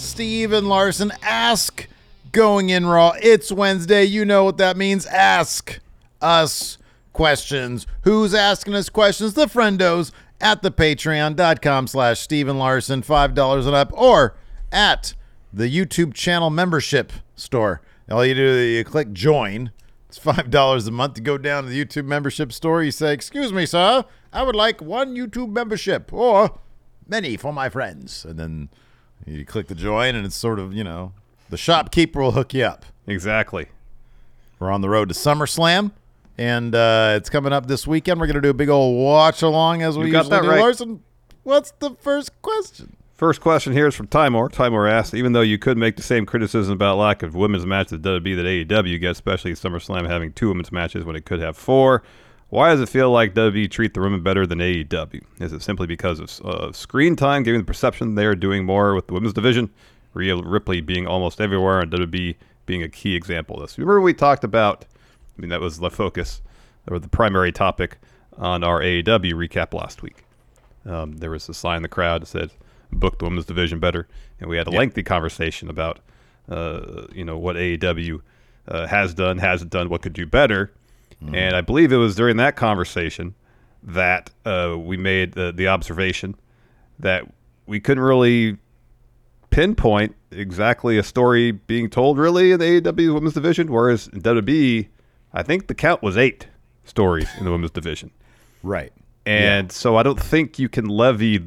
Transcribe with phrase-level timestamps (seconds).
[0.00, 1.12] Steve and Larson.
[1.22, 1.86] Ask
[2.32, 3.12] Going In Raw.
[3.22, 4.04] It's Wednesday.
[4.04, 5.04] You know what that means.
[5.06, 5.78] Ask
[6.22, 6.78] us
[7.12, 7.86] questions.
[8.02, 9.34] Who's asking us questions?
[9.34, 14.36] The friendos at the patreon.com slash Steve and Larson, $5 and up, or
[14.72, 15.14] at
[15.52, 17.82] the YouTube channel membership store.
[18.10, 19.70] All you do is you click join.
[20.08, 22.82] It's $5 a month to go down to the YouTube membership store.
[22.82, 26.58] You say, Excuse me, sir, I would like one YouTube membership or
[27.06, 28.24] many for my friends.
[28.24, 28.70] And then
[29.26, 31.12] you click the join, and it's sort of, you know,
[31.50, 32.84] the shopkeeper will hook you up.
[33.06, 33.66] Exactly.
[34.58, 35.92] We're on the road to SummerSlam,
[36.38, 38.20] and uh, it's coming up this weekend.
[38.20, 40.42] We're going to do a big old watch along as we You got usually that
[40.42, 40.50] do.
[40.50, 40.60] right.
[40.60, 41.02] Larson,
[41.42, 42.96] what's the first question?
[43.14, 44.48] First question here is from Timor.
[44.48, 47.92] Timor asks, even though you could make the same criticism about lack of women's matches
[47.94, 51.54] at WWE that AEW gets, especially SummerSlam having two women's matches when it could have
[51.56, 52.02] four,
[52.50, 55.22] why does it feel like WWE treat the women better than AEW?
[55.38, 58.94] Is it simply because of uh, screen time, giving the perception they are doing more
[58.94, 59.70] with the women's division?
[60.12, 62.34] Rhea Ripley being almost everywhere and WWE
[62.66, 63.78] being a key example of this.
[63.78, 64.84] Remember we talked about,
[65.36, 66.42] I mean, that was the focus
[66.88, 67.98] or the primary topic
[68.36, 70.24] on our AEW recap last week.
[70.84, 72.50] Um, there was a sign in the crowd that said,
[72.92, 74.08] book the women's division better.
[74.40, 76.00] And we had a lengthy conversation about,
[76.48, 78.20] uh, you know, what AEW
[78.66, 80.72] uh, has done, hasn't done, what could do better.
[81.34, 83.34] And I believe it was during that conversation
[83.82, 86.34] that uh, we made the, the observation
[86.98, 87.24] that
[87.66, 88.56] we couldn't really
[89.50, 94.88] pinpoint exactly a story being told really in the AEW women's division, whereas in WWE,
[95.32, 96.46] I think the count was eight
[96.84, 98.10] stories in the women's division.
[98.62, 98.92] Right.
[99.26, 101.44] And so I don't think you can levy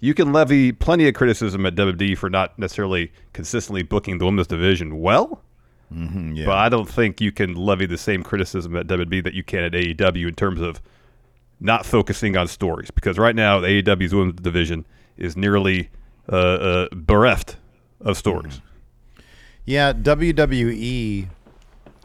[0.00, 4.48] you can levy plenty of criticism at WWE for not necessarily consistently booking the women's
[4.48, 5.42] division well.
[5.92, 6.46] Mm-hmm, yeah.
[6.46, 9.64] But I don't think you can levy the same criticism at WWE that you can
[9.64, 10.80] at AEW in terms of
[11.60, 12.90] not focusing on stories.
[12.90, 14.86] Because right now, the AEW's women's division
[15.16, 15.90] is nearly
[16.30, 17.56] uh, uh, bereft
[18.00, 18.60] of stories.
[19.64, 21.28] Yeah, WWE,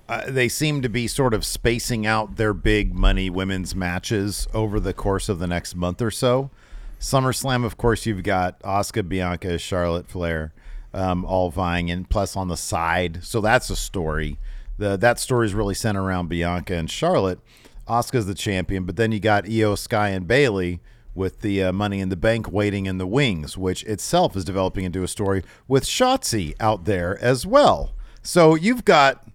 [0.07, 4.79] uh, they seem to be sort of spacing out their big money women's matches over
[4.79, 6.51] the course of the next month or so.
[6.99, 10.53] SummerSlam, of course, you've got Asuka, Bianca, Charlotte Flair,
[10.93, 13.23] um, all vying, and plus on the side.
[13.23, 14.37] So that's a story.
[14.77, 17.39] The that story is really centered around Bianca and Charlotte.
[17.87, 20.81] Asuka's the champion, but then you got Iyo Sky and Bayley
[21.15, 24.85] with the uh, Money in the Bank waiting in the wings, which itself is developing
[24.85, 27.93] into a story with Shotzi out there as well.
[28.21, 29.27] So you've got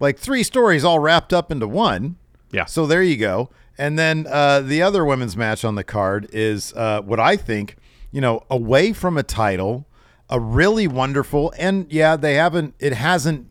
[0.00, 2.16] like three stories all wrapped up into one.
[2.52, 2.64] Yeah.
[2.64, 3.50] So there you go.
[3.76, 7.76] And then uh, the other women's match on the card is uh, what I think,
[8.10, 9.86] you know, away from a title,
[10.28, 13.48] a really wonderful, and yeah, they haven't, it hasn't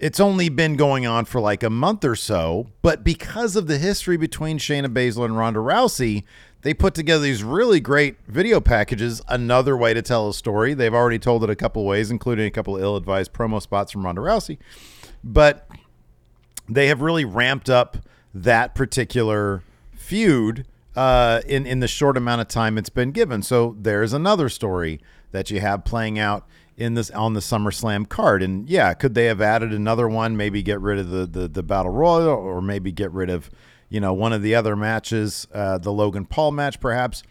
[0.00, 3.76] it's only been going on for like a month or so, but because of the
[3.76, 6.24] history between Shayna Baszler and Ronda Rousey,
[6.62, 9.20] they put together these really great video packages.
[9.28, 10.72] Another way to tell a story.
[10.72, 14.22] They've already told it a couple ways, including a couple ill-advised promo spots from Ronda
[14.22, 14.56] Rousey,
[15.22, 15.68] but
[16.66, 17.98] they have really ramped up
[18.32, 19.62] that particular
[19.92, 20.66] feud
[20.96, 23.42] uh, in in the short amount of time it's been given.
[23.42, 25.00] So there's another story
[25.32, 26.46] that you have playing out
[26.76, 28.42] in this on the SummerSlam card.
[28.42, 30.36] And yeah, could they have added another one?
[30.36, 33.50] Maybe get rid of the the, the Battle Royal, or maybe get rid of
[33.88, 37.22] you know one of the other matches, uh, the Logan Paul match, perhaps.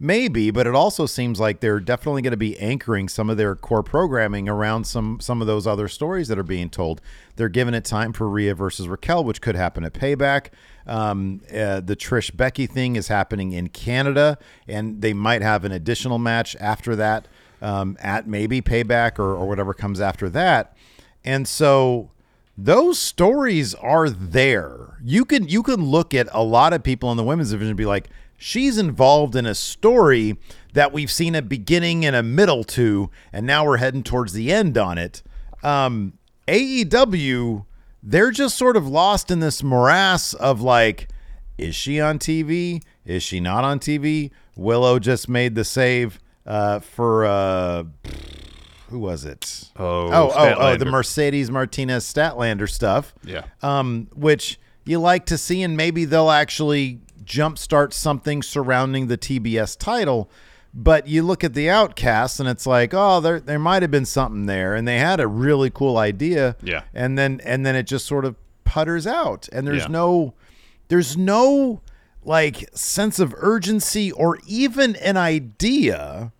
[0.00, 3.56] maybe, but it also seems like they're definitely going to be anchoring some of their
[3.56, 7.00] core programming around some some of those other stories that are being told.
[7.36, 10.48] They're giving it time for Rhea versus Raquel, which could happen at Payback.
[10.86, 15.72] Um, uh, the Trish Becky thing is happening in Canada, and they might have an
[15.72, 17.28] additional match after that
[17.60, 20.76] um, at maybe Payback or, or whatever comes after that.
[21.24, 22.10] And so
[22.56, 24.98] those stories are there.
[25.02, 27.76] You can you can look at a lot of people in the women's division and
[27.76, 30.36] be like, she's involved in a story
[30.72, 34.52] that we've seen a beginning and a middle to, and now we're heading towards the
[34.52, 35.22] end on it.
[35.62, 36.14] Um,
[36.46, 37.66] AEW,
[38.02, 41.08] they're just sort of lost in this morass of like,
[41.58, 42.82] is she on TV?
[43.04, 44.30] Is she not on TV?
[44.56, 46.18] Willow just made the save
[46.48, 47.84] uh, for uh,
[48.88, 49.70] who was it?
[49.76, 53.14] Oh, oh, oh, oh, the Mercedes Martinez Statlander stuff.
[53.22, 53.44] Yeah.
[53.62, 59.76] Um, which you like to see, and maybe they'll actually jumpstart something surrounding the TBS
[59.78, 60.30] title.
[60.74, 64.04] But you look at the Outcasts, and it's like, oh, there there might have been
[64.06, 66.56] something there, and they had a really cool idea.
[66.62, 66.82] Yeah.
[66.94, 69.88] And then and then it just sort of putters out, and there's Yeah.
[69.88, 70.34] no
[70.88, 71.80] there's no
[72.24, 76.32] like sense of urgency or even an idea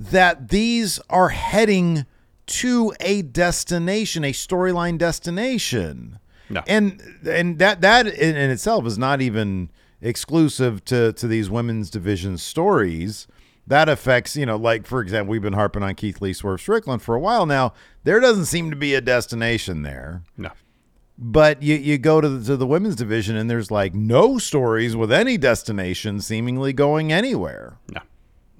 [0.00, 2.06] that these are heading
[2.46, 6.18] to a destination, a storyline destination.
[6.48, 6.62] No.
[6.66, 9.70] And and that that in, in itself is not even
[10.00, 13.28] exclusive to to these women's division stories.
[13.66, 17.02] That affects, you know, like for example, we've been harping on Keith Lee Swerve Strickland
[17.02, 17.74] for a while now.
[18.02, 20.22] There doesn't seem to be a destination there.
[20.36, 20.50] No.
[21.22, 24.96] But you, you go to the, to the women's division and there's like no stories
[24.96, 27.76] with any destination seemingly going anywhere.
[27.92, 28.00] No,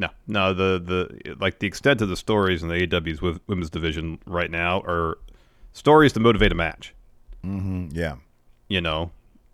[0.00, 0.54] no, no.
[0.54, 0.80] The
[1.24, 5.18] the like the extent of the stories in the AEW's women's division right now are
[5.72, 6.94] stories to motivate a match.
[7.44, 8.16] Yeah.
[8.68, 9.10] You know,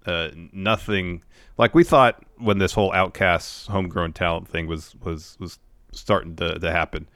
[0.06, 1.22] uh, nothing
[1.58, 5.58] like we thought when this whole outcasts homegrown talent thing was was was
[5.92, 7.08] starting to, to happen.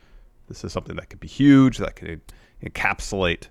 [0.48, 1.78] This is something that could be huge.
[1.78, 2.20] That could
[2.64, 3.48] encapsulate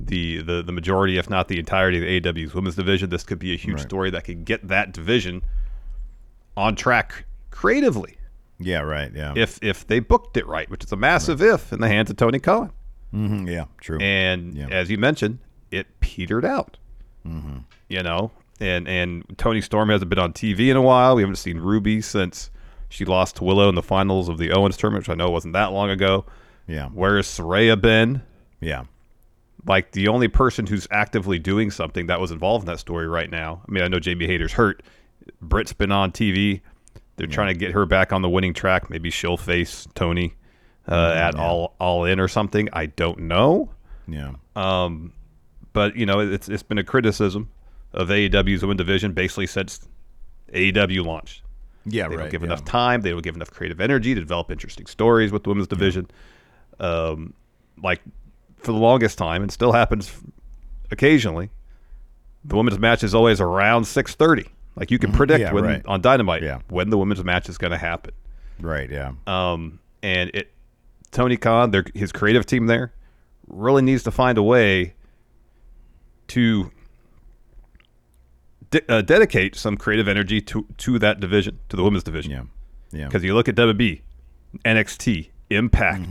[0.00, 3.10] the, the the majority, if not the entirety, of the AEW's women's division.
[3.10, 3.86] This could be a huge Right.
[3.88, 5.42] story that could get that division
[6.56, 8.16] on track creatively.
[8.58, 9.12] Yeah, right.
[9.14, 9.34] Yeah.
[9.36, 12.16] if if they booked it right, which is a massive if in the hands of
[12.16, 12.72] Tony Khan.
[13.14, 13.98] Mhm, yeah, true.
[14.00, 14.68] And Yeah.
[14.68, 15.38] as you mentioned,
[15.70, 16.76] it petered out.
[17.26, 17.58] Mm-hmm.
[17.88, 18.30] You know,
[18.60, 21.16] and and Toni Storm hasn't been on TV in a while.
[21.16, 22.50] We haven't seen Ruby since
[22.88, 25.54] she lost to Willow in the finals of the Owen's tournament, which I know wasn't
[25.54, 26.24] that long ago.
[26.68, 26.88] yeah.
[26.88, 28.22] Where has Saraya been?
[28.60, 28.84] Yeah.
[29.66, 33.28] Like the only person who's actively doing something that was involved in that story right
[33.30, 33.62] now.
[33.68, 34.82] I mean, I know Jamie Hayter's hurt.
[35.42, 36.60] Britt's been on TV.
[37.16, 38.90] They're trying to get her back on the winning track.
[38.90, 40.34] Maybe she'll face Tony
[40.88, 42.68] uh, at all all in or something.
[42.72, 43.70] I don't know.
[44.06, 44.32] Yeah.
[44.54, 45.12] Um,
[45.72, 47.50] but you know, it's it's been a criticism
[47.92, 49.88] of AEW's women division basically since
[50.52, 51.42] AEW launched.
[51.86, 52.22] yeah, They right.
[52.24, 52.48] don't give yeah.
[52.48, 53.00] enough time.
[53.00, 56.08] They don't give enough creative energy to develop interesting stories with the women's division.
[56.78, 57.32] Um,
[57.82, 58.02] like
[58.58, 60.12] for the longest time, and still happens
[60.90, 61.50] occasionally.
[62.44, 64.46] The women's match is always around six thirty.
[64.76, 65.56] Like you can predict Mm-hmm.
[65.56, 65.86] Yeah, when right.
[65.86, 66.60] on Dynamite Yeah.
[66.68, 68.12] when the women's match is going to happen.
[68.60, 69.12] Right, yeah.
[69.26, 70.52] Um, and it
[71.10, 72.92] Tony Khan, their his creative team there,
[73.48, 74.94] really needs to find a way
[76.28, 76.70] to
[78.70, 82.32] de- uh, dedicate some creative energy to to that division, to the women's division.
[82.32, 82.42] Yeah.
[82.92, 83.06] Yeah.
[83.06, 84.02] Because you look at WB,
[84.64, 86.08] NXT, Impact,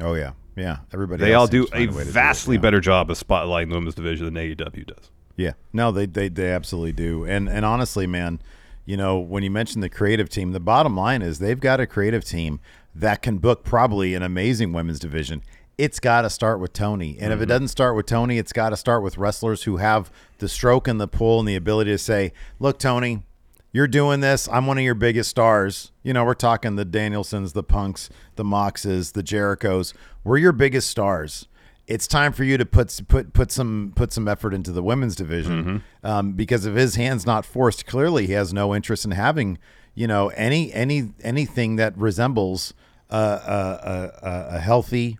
[0.00, 0.32] Oh yeah.
[0.56, 0.78] Yeah.
[0.92, 2.62] Everybody they all do a to do it, vastly yeah.
[2.62, 5.10] better job of spotlighting the women's division than AEW does.
[5.38, 5.52] Yeah.
[5.72, 7.24] No, they, they they absolutely do.
[7.24, 8.42] And and honestly, man,
[8.84, 11.86] you know, when you mention the creative team, the bottom line is they've got a
[11.86, 12.60] creative team
[12.94, 15.42] that can book probably an amazing women's division.
[15.78, 17.16] It's got to start with Tony.
[17.20, 17.50] And if it mm-hmm.
[17.50, 21.00] doesn't start with Tony, it's got to start with wrestlers who have the stroke and
[21.00, 23.22] the pull and the ability to say, "Look, Tony,
[23.70, 24.48] you're doing this.
[24.48, 25.92] I'm one of your biggest stars.
[26.02, 29.94] You know, we're talking the Danielsons, the Punks, the Moxes, the Jerichos.
[30.24, 31.46] We're your biggest stars.
[31.88, 35.16] It's time for you to put put put some put some effort into the women's
[35.16, 39.58] division um, because if his hands not forced, clearly he has no interest in having
[39.94, 42.74] you know any any anything that resembles
[43.08, 45.18] a, a, a, a healthy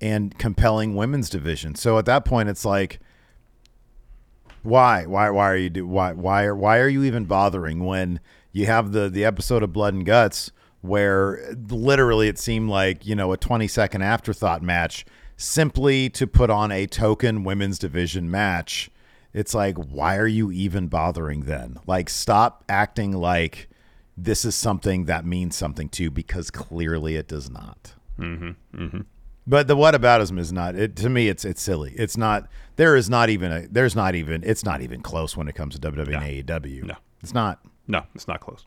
[0.00, 1.74] and compelling women's division.
[1.74, 3.00] So at that point, it's like
[4.62, 8.20] why why why are you do why why are why are you even bothering when
[8.52, 13.14] you have the the episode of blood and guts where literally it seemed like you
[13.14, 15.04] know a 20 second afterthought match
[15.40, 18.90] simply to put on a token women's division match
[19.32, 23.68] it's like why are you even bothering then like stop acting like
[24.16, 29.00] this is something that means something to you because clearly it does not mm-hmm, mm-hmm.
[29.46, 30.74] but the whataboutism is not.
[30.74, 31.94] It to me, it's it's silly.
[31.96, 32.48] It's not.
[32.76, 33.66] There is not even a.
[33.66, 34.44] There's not even.
[34.44, 36.84] It's not even close when it comes to WWE and AEW.
[36.84, 36.94] No.
[37.22, 37.60] it's not.
[37.88, 38.66] No, it's not close.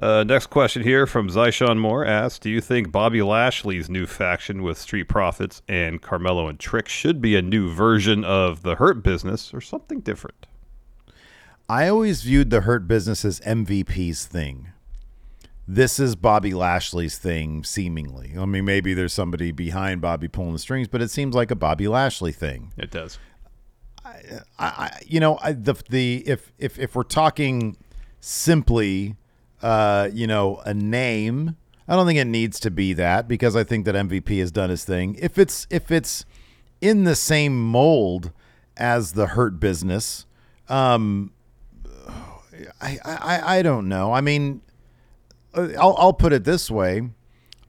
[0.00, 4.62] Uh, next question here from Zyshawn Moore asks Do you think Bobby Lashley's new faction
[4.62, 9.02] with Street Profits and Carmelo and Trick should be a new version of the Hurt
[9.02, 10.46] Business or something different?
[11.68, 14.68] I always viewed the Hurt Business as MVP's thing.
[15.68, 18.34] This is Bobby Lashley's thing, seemingly.
[18.36, 21.54] I mean, maybe there's somebody behind Bobby pulling the strings, but it seems like a
[21.54, 22.72] Bobby Lashley thing.
[22.76, 23.18] It does.
[24.04, 27.76] I, I you know, I, the the if if if we're talking
[28.20, 29.14] simply
[29.62, 31.56] uh, you know, a name.
[31.88, 34.70] I don't think it needs to be that because I think that MVP has done
[34.70, 35.16] his thing.
[35.20, 36.24] If it's if it's
[36.80, 38.32] in the same mold
[38.76, 40.26] as the Hurt Business,
[40.68, 41.32] um,
[42.80, 44.12] I, I I don't know.
[44.12, 44.62] I mean,
[45.54, 47.10] uh, I'll I'll put it this way.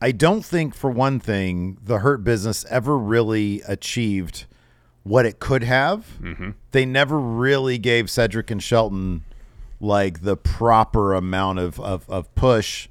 [0.01, 4.45] I don't think, for one thing, the Hurt Business ever really achieved
[5.03, 6.17] what it could have.
[6.21, 6.51] Mm-hmm.
[6.71, 9.23] They never really gave Cedric and Shelton
[9.84, 12.88] like the proper amount of, of, of push.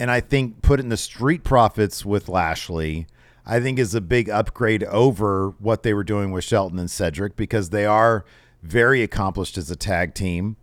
[0.00, 3.06] And I think putting the street profits with Lashley,
[3.46, 7.36] I think is a big upgrade over what they were doing with Shelton and Cedric
[7.36, 8.24] because they are
[8.62, 10.56] very accomplished as a tag team.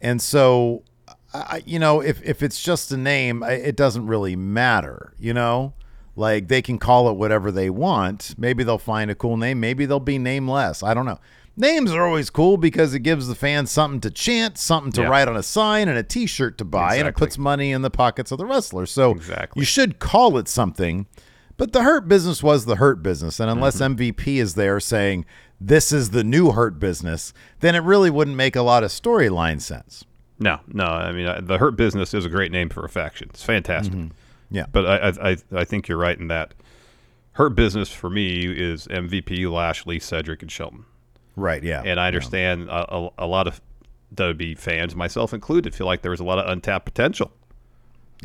[0.00, 0.84] And so,
[1.34, 5.74] I, you know, if, if it's just a name, it doesn't really matter, you know?
[6.16, 8.34] Like they can call it whatever they want.
[8.38, 9.60] Maybe they'll find a cool name.
[9.60, 10.82] Maybe they'll be nameless.
[10.82, 11.20] I don't know
[11.58, 15.08] names are always cool because it gives the fans something to chant, something to yeah.
[15.08, 17.00] write on a sign, and a T-shirt to buy, exactly.
[17.00, 18.90] and it puts money in the pockets of the wrestlers.
[18.90, 19.60] So exactly.
[19.60, 21.06] you should call it something.
[21.56, 24.00] But the Hurt Business was the Hurt Business, and unless mm-hmm.
[24.00, 25.26] MVP is there saying
[25.60, 29.60] this is the new Hurt Business, then it really wouldn't make a lot of storyline
[29.60, 30.04] sense.
[30.38, 30.84] No, no.
[30.84, 33.28] I mean, the Hurt Business is a great name for a faction.
[33.30, 33.94] It's fantastic.
[33.94, 34.14] Mm-hmm.
[34.50, 36.54] Yeah, but I, I, I think you're right in that.
[37.32, 40.84] Hurt Business for me is MVP, Lashley, Cedric, and Shelton.
[41.38, 41.62] Right.
[41.62, 41.82] Yeah.
[41.84, 42.84] And I understand yeah.
[42.88, 43.60] a, a, lot of
[44.14, 47.30] WWE fans, myself included, feel like there was a lot of untapped potential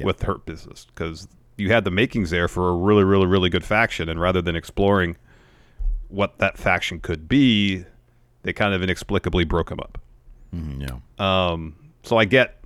[0.02, 1.28] with Hurt Business because
[1.58, 4.56] you had the makings there for a really, really, really good faction, and rather than
[4.56, 5.16] exploring
[6.08, 7.86] what that faction could be,
[8.42, 10.00] they kind of inexplicably broke them up.
[10.56, 10.98] Mm-hmm, yeah.
[11.20, 11.76] Um.
[12.02, 12.60] So I get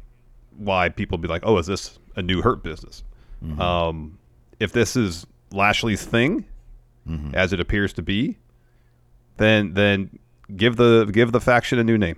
[0.55, 3.03] why people be like, "Oh, is this a new Hurt Business?"
[3.43, 3.61] Mm-hmm.
[3.61, 4.17] Um.
[4.61, 6.45] If this is Lashley's thing,
[7.07, 7.35] mm-hmm.
[7.35, 8.37] as it appears to be,
[9.37, 10.17] then then
[10.55, 12.17] give the give the faction a new name.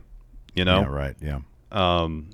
[0.55, 1.15] You know, yeah, right?
[1.21, 1.39] Yeah.
[1.71, 2.29] Um,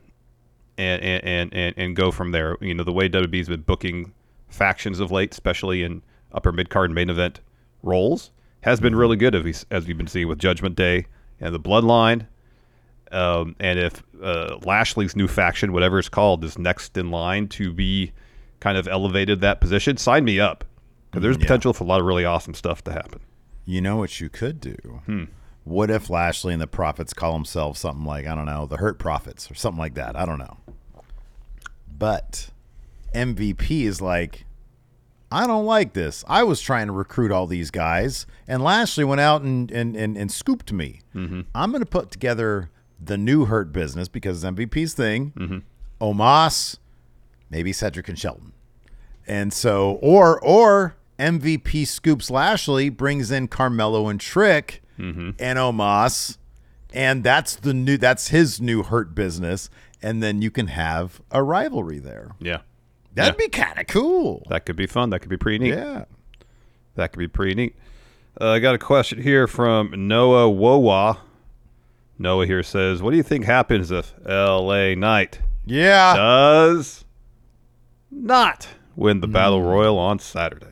[0.78, 2.58] and and and and go from there.
[2.62, 4.14] You know, the way WB's been booking
[4.50, 7.42] factions of late, especially in upper mid card and main event
[7.84, 9.36] roles, has been really good.
[9.36, 11.06] As we as we've been seeing with Judgment Day
[11.40, 12.28] and the Bloodline.
[13.12, 17.72] Um, and if uh, Lashley's new faction, whatever it's called, is next in line to
[17.72, 18.12] be
[18.60, 20.66] kind of elevated that position, sign me up.
[21.12, 21.46] 'Cause there's Mm, yeah.
[21.46, 23.20] potential for a lot of really awesome stuff to happen.
[23.64, 24.76] You know what you could do?
[25.06, 25.24] Hmm.
[25.66, 29.00] What if Lashley and the Profits call themselves something like, I don't know, the Hurt
[29.00, 30.16] Profits or something like that?
[30.16, 30.58] I don't know.
[31.98, 32.52] But
[33.16, 34.46] MVP is like,
[35.32, 36.24] I don't like this.
[36.28, 40.16] I was trying to recruit all these guys, and Lashley went out and, and, and,
[40.16, 41.02] and scooped me.
[41.16, 41.42] Mm-hmm.
[41.56, 42.70] I'm going to put together
[43.04, 45.34] the new Hurt business because it's MVP's thing.
[45.36, 45.58] Mm-hmm.
[46.00, 46.78] Omos,
[47.50, 48.54] maybe Cedric and Shelton.
[49.26, 56.38] And so, or or MVP scoops Lashley, brings in Carmelo and Trick and Omos,
[56.94, 59.70] and that's the new that's his new hurt business.
[60.02, 62.32] And then you can have a rivalry there.
[62.40, 62.60] Yeah.
[63.14, 64.46] That'd be kind of cool.
[64.50, 65.10] That could be fun.
[65.10, 65.74] That could be pretty neat.
[65.74, 66.06] Yeah.
[66.96, 67.76] That could be pretty neat.
[68.40, 71.18] Uh, I got a question here from Noah Wowa.
[72.20, 74.96] Noah here says, "What do you think happens if L.A.
[74.96, 76.16] Knight Yeah.
[76.16, 77.06] does
[78.12, 80.68] not win the Battle Royal on Saturday?"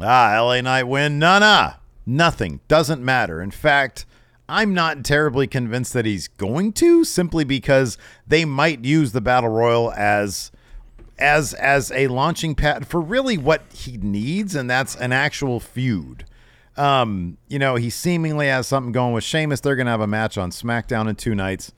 [0.00, 1.18] Ah, LA Knight win.
[1.18, 1.72] Nah.
[2.08, 2.60] Nothing.
[2.68, 3.42] Doesn't matter.
[3.42, 4.06] In fact,
[4.48, 9.50] I'm not terribly convinced that he's going to, simply because they might use the Battle
[9.50, 10.50] Royal as
[11.18, 16.24] as as a launching pad for really what he needs, and that's an actual feud.
[16.78, 19.60] Um, you know, he seemingly has something going with Sheamus.
[19.60, 21.72] They're gonna have a match on SmackDown in two nights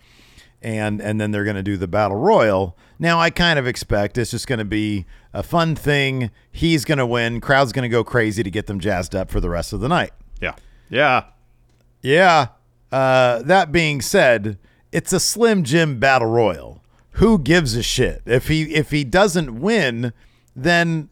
[0.63, 2.77] and and then they're going to do the battle royal.
[2.99, 6.31] Now I kind of expect it's just going to be a fun thing.
[6.53, 7.41] He's going to win.
[7.41, 9.89] Crowd's going to go crazy to get them jazzed up for the rest of the
[9.89, 10.13] night.
[10.91, 11.25] Yeah,
[12.03, 12.49] yeah.
[12.93, 14.59] Uh, that being said,
[14.93, 16.83] it's a Slim Jim battle royal.
[17.15, 20.13] Who gives a shit if he if he doesn't win?
[20.57, 21.09] Then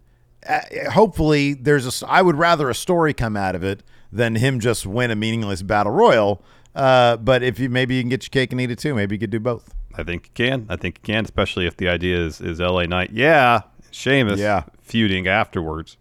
[0.48, 0.60] uh,
[0.92, 2.06] hopefully there's a.
[2.08, 3.82] I would rather a story come out of it
[4.12, 6.42] than him just win a meaningless battle royal.
[6.74, 8.94] Uh, but if you maybe you can get your cake and eat it too.
[8.94, 9.74] Maybe you could do both.
[9.94, 10.66] I think you can.
[10.68, 12.86] I think you can, especially if the idea is is L.A.
[12.86, 13.10] Knight.
[13.12, 14.38] Yeah, Sheamus.
[14.40, 14.64] Yeah.
[14.82, 15.96] feuding afterwards.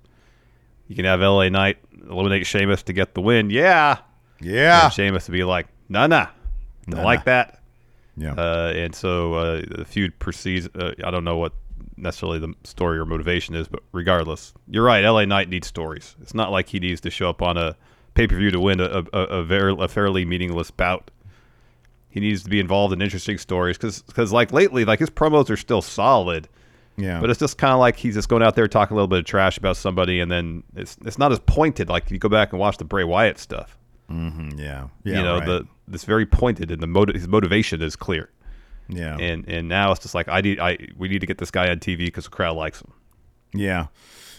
[0.88, 1.50] You can have L.A.
[1.50, 1.78] Knight
[2.10, 3.50] eliminate Sheamus to get the win.
[3.50, 3.98] Yeah,
[4.42, 4.86] Yeah.
[4.86, 6.28] and Sheamus to be like, nah, nah,
[6.90, 7.62] don't Nah, like that.
[8.16, 8.34] Yeah.
[8.34, 10.68] Uh, and so uh, the feud proceeds.
[10.76, 11.54] Uh, I don't know what
[11.98, 15.04] necessarily the story or motivation is, but regardless, you're right.
[15.04, 16.16] LA Knight needs stories.
[16.22, 17.76] It's not like he needs to show up on a
[18.16, 21.12] pay per view to win a, a, a, very, a fairly meaningless bout.
[22.10, 25.58] He needs to be involved in interesting stories because, like lately, like his promos are
[25.58, 26.48] still solid,
[26.98, 27.22] yeah.
[27.22, 29.20] but it's just kind of like he's just going out there talking a little bit
[29.20, 31.90] of trash about somebody, and then it's it's not as pointed.
[31.90, 33.78] Like if you go back and watch the Bray Wyatt stuff,
[34.10, 34.88] Mhm, yeah.
[35.04, 35.18] Yeah.
[35.18, 35.46] you know right.
[35.46, 38.30] the it's very pointed, and the motiv- his motivation is clear
[38.90, 39.18] yeah.
[39.18, 41.70] and and now it's just like I need I we need to get this guy
[41.70, 42.92] on TV because the crowd likes him.
[43.54, 43.88] Yeah,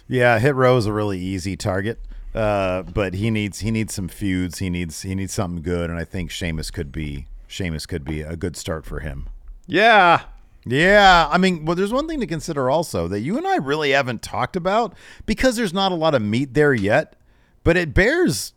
[0.09, 0.39] yeah.
[0.39, 1.99] Hit Row is a really easy target,
[2.35, 4.59] uh, but he needs he needs some feuds.
[4.59, 8.21] He needs he needs something good, and I think Sheamus could be Sheamus could be
[8.21, 9.29] a good start for him.
[9.67, 10.23] Yeah,
[10.71, 13.91] Yeah, I mean, well, there's one thing to consider also that you and I really
[13.93, 17.17] haven't talked about because there's not a lot of meat there yet,
[17.65, 18.53] but it bears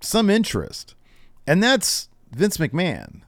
[0.00, 0.94] some interest,
[1.46, 3.20] and that's Vince McMahon.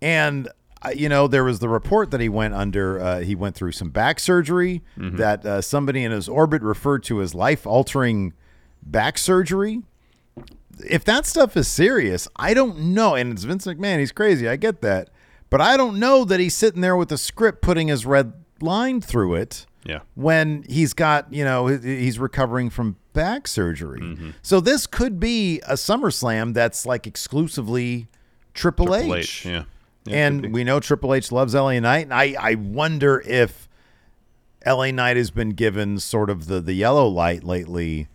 [0.00, 0.48] And
[0.82, 3.00] uh, you know, there was the report that he went under.
[3.00, 4.82] Uh, he went through some back surgery
[5.16, 8.34] that uh, somebody in his orbit referred to as life-altering
[8.82, 9.82] back surgery.
[10.90, 13.14] If that stuff is serious, I don't know.
[13.14, 14.48] And it's Vince McMahon; he's crazy.
[14.48, 15.08] I get that,
[15.54, 19.00] but I don't know that he's sitting there with a script, putting his red line
[19.00, 24.00] through it yeah, when he's got you know he's recovering from back surgery.
[24.00, 24.30] Mm-hmm.
[24.42, 28.08] So this could be a SummerSlam that's like exclusively
[28.52, 29.46] Triple, Triple H.
[29.46, 29.46] H.
[29.46, 29.64] Yeah,
[30.06, 33.68] Yeah, and we know Triple H loves LA Knight, and I I wonder if
[34.66, 38.08] LA Knight has been given sort of the the yellow light lately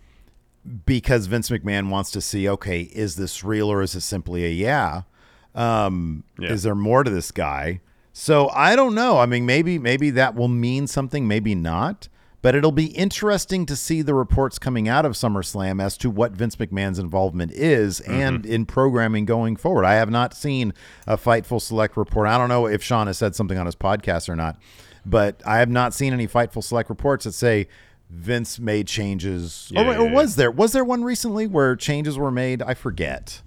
[0.84, 4.50] because Vince McMahon wants to see okay is this real or is it simply a
[4.50, 5.04] yeah.
[5.54, 6.52] Um, Yeah.
[6.52, 7.80] Is there more to this guy?
[8.12, 9.18] So I don't know.
[9.18, 12.08] I mean, maybe maybe that will mean something, maybe not.
[12.42, 16.32] But it'll be interesting to see the reports coming out of SummerSlam as to what
[16.32, 19.84] Vince McMahon's involvement is and in programming going forward.
[19.84, 20.72] I have not seen
[21.06, 22.26] a Fightful Select report.
[22.28, 24.58] I don't know if Sean has said something on his podcast or not,
[25.04, 27.68] but I have not seen any Fightful Select reports that say
[28.08, 29.68] Vince made changes.
[29.70, 32.62] Yeah, or, or was there was there one recently where changes were made?
[32.62, 33.42] I forget.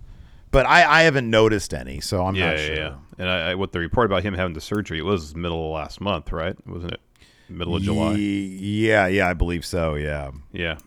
[0.53, 2.75] But I, I haven't noticed any, so I'm yeah, not yeah, sure.
[2.75, 2.95] yeah.
[3.17, 5.73] And I, I, what the report about him having the surgery it was middle of
[5.73, 6.55] last month, right?
[6.67, 7.01] Wasn't it
[7.49, 8.13] middle of July?
[8.15, 9.95] Yeah, yeah, I believe so.
[9.95, 10.31] Yeah.
[10.51, 10.77] Yeah.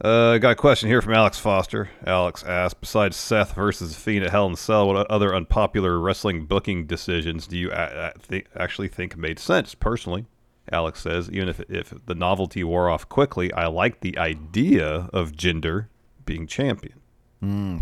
[0.00, 1.88] Uh, got a question here from Alex Foster.
[2.06, 6.44] Alex asked, besides Seth versus Fiend at Hell in a Cell, what other unpopular wrestling
[6.44, 9.74] booking decisions do you a- a- thi- actually think made sense?
[9.74, 10.26] Personally,
[10.70, 15.32] Alex says, even if if the novelty wore off quickly, I like the idea of
[15.32, 15.86] Jinder
[16.26, 17.00] being champion.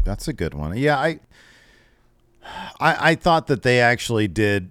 [0.05, 0.77] That's a good one.
[0.77, 1.21] Yeah, I,
[2.81, 4.71] I I thought that they actually did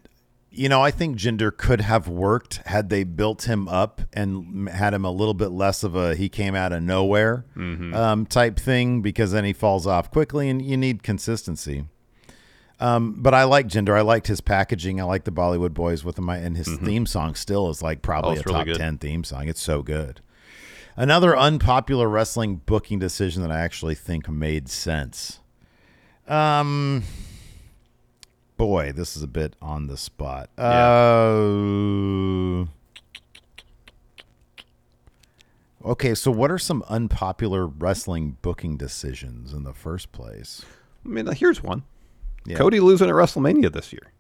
[0.56, 4.94] you know, I think Jinder could have worked had they built him up and had
[4.94, 7.44] him a little bit less of a he came out of nowhere
[7.96, 11.86] um, type thing because then he falls off quickly and you need consistency.
[12.80, 13.98] Um, but I like Jinder.
[13.98, 15.02] I liked his packaging.
[15.02, 16.30] I like the Bollywood Boys with him.
[16.30, 18.78] And his theme song still is like probably Oh, a really top good.
[18.78, 19.48] 10 theme song.
[19.48, 20.22] It's so good.
[20.96, 25.40] Another unpopular wrestling booking decision that I actually think made sense.
[26.28, 27.04] Um,
[28.58, 30.52] boy, this is a bit on the spot.
[30.58, 31.42] Uh,
[35.84, 40.64] okay, so what are some unpopular wrestling booking decisions in the first place?
[41.04, 41.84] I mean, here's one.
[42.46, 42.58] Yeah.
[42.58, 44.12] Cody losing at WrestleMania this year.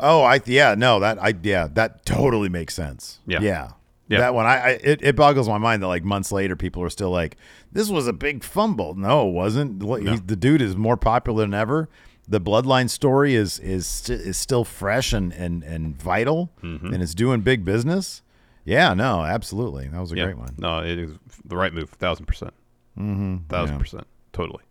[0.00, 3.18] Oh, I yeah, no, that I yeah, that totally makes sense.
[3.26, 3.40] Yeah.
[3.40, 3.70] yeah,
[4.08, 4.20] Yeah.
[4.20, 6.90] That one, I, I it, it boggles my mind that like months later, people are
[6.90, 7.36] still like,
[7.72, 9.82] "This was a big fumble." No, it wasn't.
[9.82, 11.88] He- the dude is more popular than ever.
[12.26, 16.92] The bloodline story is is is still fresh and and and vital, Mm-hmm.
[16.92, 18.22] and it's doing big business.
[18.64, 20.24] Yeah, no, absolutely, that was a Yeah.
[20.24, 20.54] great one.
[20.58, 21.12] No, it is
[21.44, 21.90] the right move.
[21.90, 22.52] Thousand percent.
[22.98, 23.36] Mm-hmm.
[23.48, 23.80] Thousand yeah.
[23.80, 24.06] percent.
[24.32, 24.62] Totally.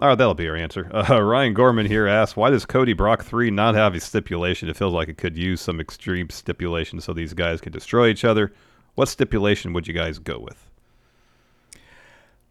[0.00, 0.90] All right, that'll be our answer.
[1.08, 4.68] Uh, Ryan Gorman here asks, why does Cody Brock 3 not have a stipulation?
[4.68, 8.24] It feels like it could use some extreme stipulation so these guys could destroy each
[8.24, 8.52] other.
[8.94, 10.68] What stipulation would you guys go with?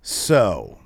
[0.02, 0.80] So,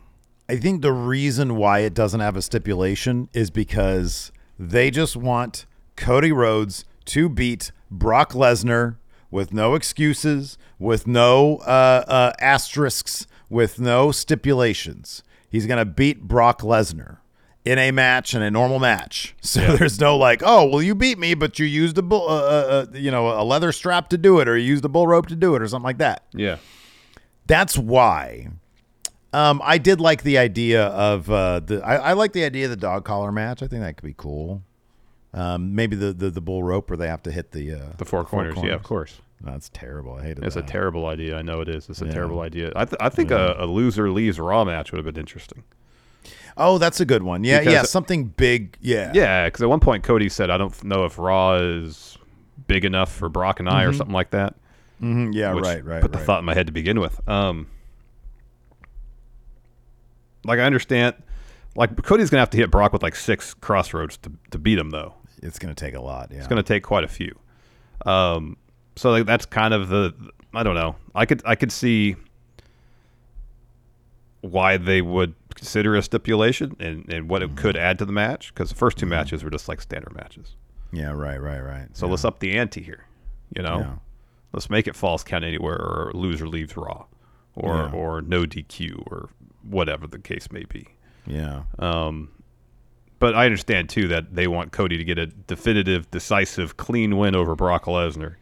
[0.50, 5.66] I think the reason why it doesn't have a stipulation is because they just want
[5.96, 8.96] Cody Rhodes to beat Brock Lesnar
[9.30, 15.24] with no excuses, with no uh, uh, asterisks, with no stipulations.
[15.50, 17.18] He's going to beat Brock Lesnar
[17.66, 19.36] in a match, in a normal match.
[19.42, 22.34] So there's no like, oh, well, you beat me, but you used a bull, uh,
[22.34, 25.08] uh, uh, you know, a leather strap to do it, or you used a bull
[25.08, 26.24] rope to do it, or something like that.
[26.34, 26.58] Yeah.
[27.48, 28.50] That's why.
[29.34, 31.82] Um, I did like the idea of uh, the.
[31.84, 33.64] I, I like the idea of the dog collar match.
[33.64, 34.64] I think that could be cool.
[35.34, 38.06] Um, maybe the, the the bull rope where they have to hit the uh, The
[38.06, 38.56] four corners.
[38.64, 39.20] Yeah, of course.
[39.42, 40.14] That's terrible.
[40.16, 41.38] I hated It's a terrible idea.
[41.38, 41.90] I know it is.
[41.90, 42.12] It's a Yeah.
[42.12, 42.72] terrible idea.
[42.76, 45.64] I, th- I think a, a loser leaves Raw match would have been interesting.
[46.58, 47.46] Oh, that's a good one.
[47.46, 48.78] Yeah, Because- yeah, something big.
[48.82, 52.18] Yeah, Yeah, because at one point Cody said, "I don't know if Raw is
[52.68, 54.56] big enough for Brock and I, or something like that."
[55.02, 56.02] Mhm, yeah, which right, right.
[56.02, 56.26] Put the right.
[56.28, 57.22] thought in my head to begin with.
[57.30, 57.68] Um,
[60.44, 61.16] like I understand,
[61.76, 64.78] like Cody's gonna have to hit Brock with like six Cross Rhodes to to beat
[64.78, 65.14] him, though.
[65.42, 66.30] It's gonna take a lot.
[66.32, 67.38] Yeah, It's gonna take quite a few.
[68.06, 68.58] Um,
[69.00, 70.14] so like, that's kind of the
[70.54, 70.96] I don't know.
[71.16, 72.16] I could I could see
[74.42, 78.54] why they would consider a stipulation and, and what it could add to the match
[78.54, 80.56] because the first two matches were just like standard matches.
[80.92, 81.88] yeah, right, right, right.
[81.94, 82.12] So yeah.
[82.12, 83.06] let's up the ante here.
[83.56, 83.94] You know, Yeah.
[84.54, 87.06] let's make it falls count anywhere or loser leaves raw,
[87.56, 87.92] or Yeah.
[87.92, 89.30] or no DQ or
[89.64, 90.88] whatever the case may be.
[91.28, 92.30] Yeah, Um,
[93.20, 97.36] But I understand too that they want Cody to get a definitive, decisive, clean win
[97.36, 98.36] over Brock Lesnar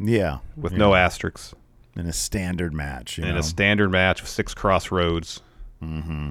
[0.00, 0.78] yeah, with yeah.
[0.78, 1.54] no asterisks
[1.96, 3.18] in a standard match.
[3.18, 3.40] You in know?
[3.40, 5.40] a standard match with six Cross Rhodes.
[5.82, 6.30] Mm-hmm.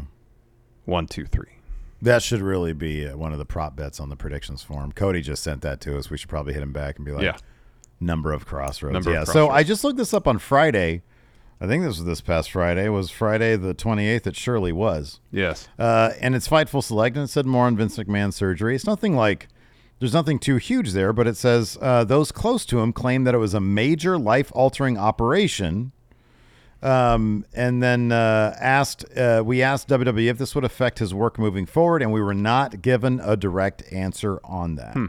[0.86, 1.58] One, two, three.
[2.02, 4.92] That should really be uh, one of the prop bets on the predictions form.
[4.92, 6.10] Cody just sent that to us.
[6.10, 7.38] We should probably hit him back and be like, Yeah.
[8.02, 8.94] number of Cross Rhodes.
[8.94, 9.24] Number of yeah.
[9.24, 9.50] So.
[9.50, 11.04] I just looked this up on Friday.
[11.62, 12.86] I think this was this past Friday.
[12.86, 14.28] It was Friday the 28th.
[14.28, 15.22] It surely was.
[15.32, 15.70] Yes.
[15.80, 18.76] Uh, and it's Fightful Select, and it said more on Vince McMahon's surgery.
[18.76, 19.48] It's nothing like,
[20.04, 23.34] there's nothing too huge there, but it says uh, those close to him claim that
[23.34, 25.94] it was a major life altering operation.
[26.82, 31.40] Um, and then uh, asked, uh, we asked WWE if this would affect his work
[31.40, 34.94] moving forward, and we were not given a direct answer on that.
[34.94, 35.06] Hmm.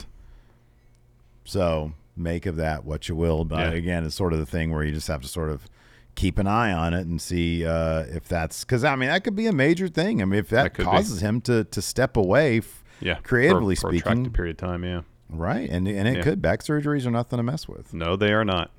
[1.44, 3.44] So make of that what you will.
[3.44, 3.78] But Yeah.
[3.78, 5.66] again, it's sort of the thing where you just have to sort of
[6.14, 9.34] keep an eye on it and see uh, if that's because I mean that could
[9.34, 10.22] be a major thing.
[10.22, 10.90] I mean if that, That could be.
[10.92, 13.18] causes him to to step away, f- Yeah.
[13.22, 14.82] creatively for, for speaking, period of time.
[14.84, 15.02] Yeah.
[15.28, 15.70] right?
[15.70, 16.22] And and it Yeah.
[16.22, 17.94] could back surgeries are nothing to mess with.
[17.94, 18.70] No, they are not.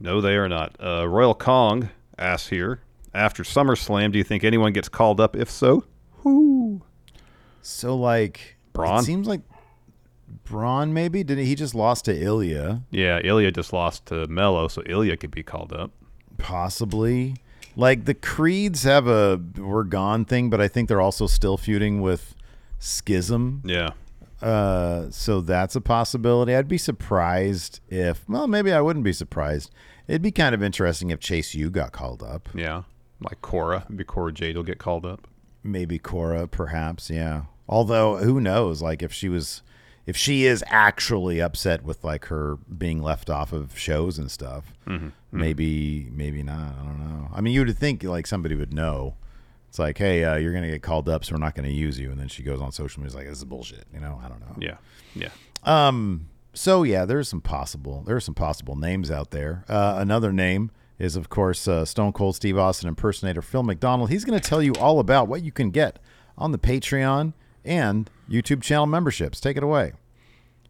[0.00, 0.76] No, they are not.
[0.78, 2.80] Uh, Royal Kong asks here
[3.14, 5.34] after SummerSlam, do you think anyone gets called up?
[5.34, 5.84] If so,
[6.18, 6.82] who?
[7.62, 9.00] So like Bron?
[9.00, 9.40] it seems like
[10.44, 14.82] Bron maybe did he just lost to Ilya Yeah, Ilya just lost to Melo, so
[14.86, 15.90] Ilya could be called up.
[16.38, 17.34] possibly.
[17.76, 22.00] Like the Creeds have a we're gone thing, but I think they're also still feuding
[22.00, 22.34] with
[22.78, 23.62] Schism.
[23.64, 23.90] Yeah.
[24.40, 26.54] Uh, so that's a possibility.
[26.54, 29.70] I'd be surprised if, well, maybe I wouldn't be surprised.
[30.06, 32.48] It'd be kind of interesting if Chase U got called up.
[32.54, 32.82] Yeah.
[33.20, 33.84] Like Cora.
[33.88, 35.26] Maybe Cora Jade will get called up.
[35.64, 37.10] Maybe Cora, perhaps.
[37.10, 37.42] Yeah.
[37.68, 38.80] Although, who knows?
[38.80, 39.62] Like, if she was,
[40.06, 44.72] if she is actually upset with like her being left off of shows and stuff,
[45.32, 46.74] maybe, maybe not.
[46.80, 47.28] I don't know.
[47.34, 49.16] I mean, you would think like somebody would know.
[49.68, 52.10] It's like, hey, uh, you're gonna get called up, so we're not gonna use you.
[52.10, 53.84] And then she goes on social media, like, this is bullshit.
[53.92, 54.56] You know, I don't know.
[54.58, 54.76] Yeah.
[55.14, 55.30] Yeah.
[55.64, 56.28] Um.
[56.54, 59.64] so yeah, there's some possible there's some possible names out there.
[59.68, 64.10] Uh, another name is of course uh, Stone Cold Steve Austin impersonator Phil McDonald.
[64.10, 65.98] He's going to tell you all about what you can get
[66.36, 69.40] on the Patreon and YouTube channel memberships.
[69.40, 69.92] Take it away.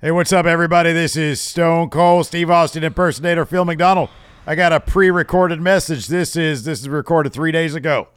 [0.01, 0.93] Hey, what's up, everybody?
[0.93, 4.11] This is Stone Cold Steve Austin impersonator Phil McDonald.
[4.47, 6.07] I got a pre-recorded message.
[6.09, 8.09] This is this is recorded three days ago.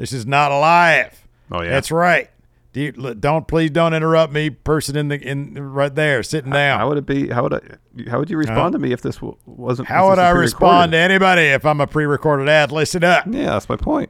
[0.00, 1.26] This is not live.
[1.52, 1.68] Oh, yeah?
[1.68, 2.30] that's right.
[2.72, 6.78] Do you, don't please don't interrupt me, person in the in right there sitting down.
[6.78, 7.28] How would it be?
[7.28, 7.60] How would I?
[8.08, 9.88] How would you respond to me if this w- wasn't?
[9.88, 12.72] How would I respond to anybody if I'm a pre-recorded ad?
[12.72, 13.26] Listen up.
[13.26, 14.08] Yeah, that's my point.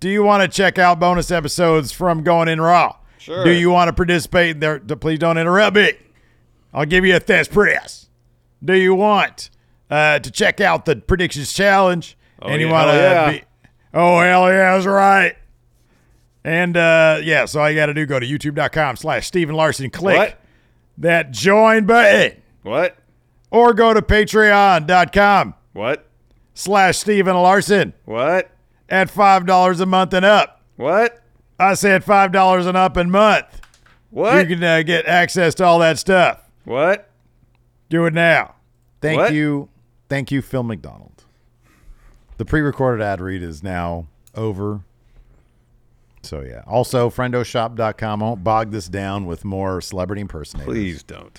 [0.00, 2.96] Do you want to check out bonus episodes from Going In Raw?
[3.16, 3.42] Sure.
[3.44, 4.78] Do you want to participate in there?
[4.80, 5.92] Please don't interrupt me.
[6.74, 8.10] I'll give you a test press.
[8.62, 9.48] Do you want
[9.88, 12.18] uh, to check out the predictions challenge?
[12.42, 12.72] Oh, and you yeah.
[12.72, 13.30] want to Hell yeah.
[13.30, 13.42] be?
[13.92, 15.36] Oh hell yeah, that's right.
[16.44, 19.56] And uh, yeah, so all you got to do go to youtube.com slash Steve and
[19.56, 20.40] Larson, click What?
[20.98, 22.96] that join button, What?
[23.50, 26.06] or go to patreon.com What?
[26.54, 28.50] slash Steve and Larson What?
[28.88, 30.62] at five dollars a month and up.
[30.76, 31.20] What?
[31.58, 33.60] I said five dollars and up a month.
[34.10, 34.48] What?
[34.48, 36.40] You can uh, get access to all that stuff.
[36.64, 37.08] what?
[37.90, 38.54] Do it now.
[39.00, 39.32] Thank What?
[39.34, 39.68] you,
[40.08, 41.09] thank you, Phil McDonald.
[42.40, 44.80] The pre-recorded ad read is now over.
[46.22, 46.62] So yeah.
[46.66, 48.22] Also, friendoshop.com.
[48.22, 50.72] I won't bog this down with more celebrity impersonators.
[50.72, 51.38] Please don't.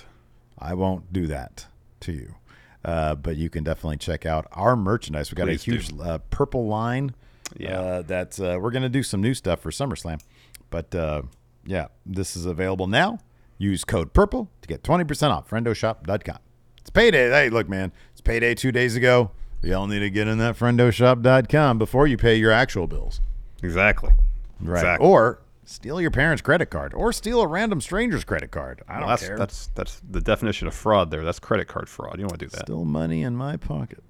[0.60, 1.66] I won't do that
[2.02, 2.36] to you.
[2.84, 5.32] Uh, but you can definitely check out our merchandise.
[5.32, 7.16] We got Please a huge uh, purple line.
[7.56, 7.80] Yeah.
[7.80, 10.20] Uh, that's uh, we're gonna do some new stuff for SummerSlam.
[10.70, 11.22] But uh,
[11.66, 13.18] yeah, this is available now.
[13.58, 15.50] Use code purple to get twenty percent off.
[15.50, 16.38] Friendoshop.com.
[16.78, 17.28] It's payday.
[17.28, 19.32] Hey, look, man, it's payday two days ago.
[19.62, 23.20] Y'all need to get in that friendoshop.com before you pay your actual bills.
[23.62, 24.14] Exactly.
[24.60, 24.78] Right.
[24.78, 25.06] Exactly.
[25.06, 28.82] Or steal your parents' credit card or steal a random stranger's credit card.
[28.88, 29.38] I don't that's care.
[29.38, 31.10] that's that's the definition of fraud.
[31.10, 31.24] There.
[31.24, 32.14] That's credit card fraud.
[32.18, 32.66] You don't want to do that.
[32.66, 34.02] Still money in my pocket.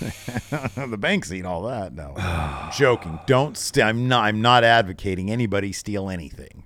[0.00, 1.94] the bank's eat all that.
[1.94, 3.18] No, I'm joking.
[3.26, 3.56] Don't.
[3.56, 4.24] St- I'm not.
[4.24, 6.64] I'm not advocating anybody steal anything.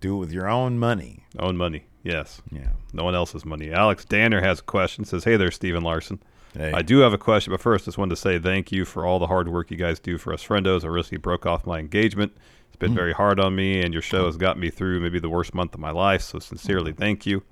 [0.00, 1.24] Do it with your own money.
[1.38, 1.84] Own money.
[2.02, 2.40] Yes.
[2.50, 2.68] Yeah.
[2.92, 3.72] No one else's money.
[3.72, 5.04] Alex Danner has a question.
[5.04, 6.20] Says, "Hey there, Stephen Larson.
[6.56, 6.72] Hey.
[6.72, 9.18] I do have a question, but first, just wanted to say thank you for all
[9.18, 10.84] the hard work you guys do for us friendos.
[10.84, 12.32] I recently broke off my engagement.
[12.68, 12.96] It's been hmm.
[12.96, 15.74] very hard on me, and your show has got me through maybe the worst month
[15.74, 16.22] of my life.
[16.22, 16.98] So sincerely, hmm.
[16.98, 17.42] thank you.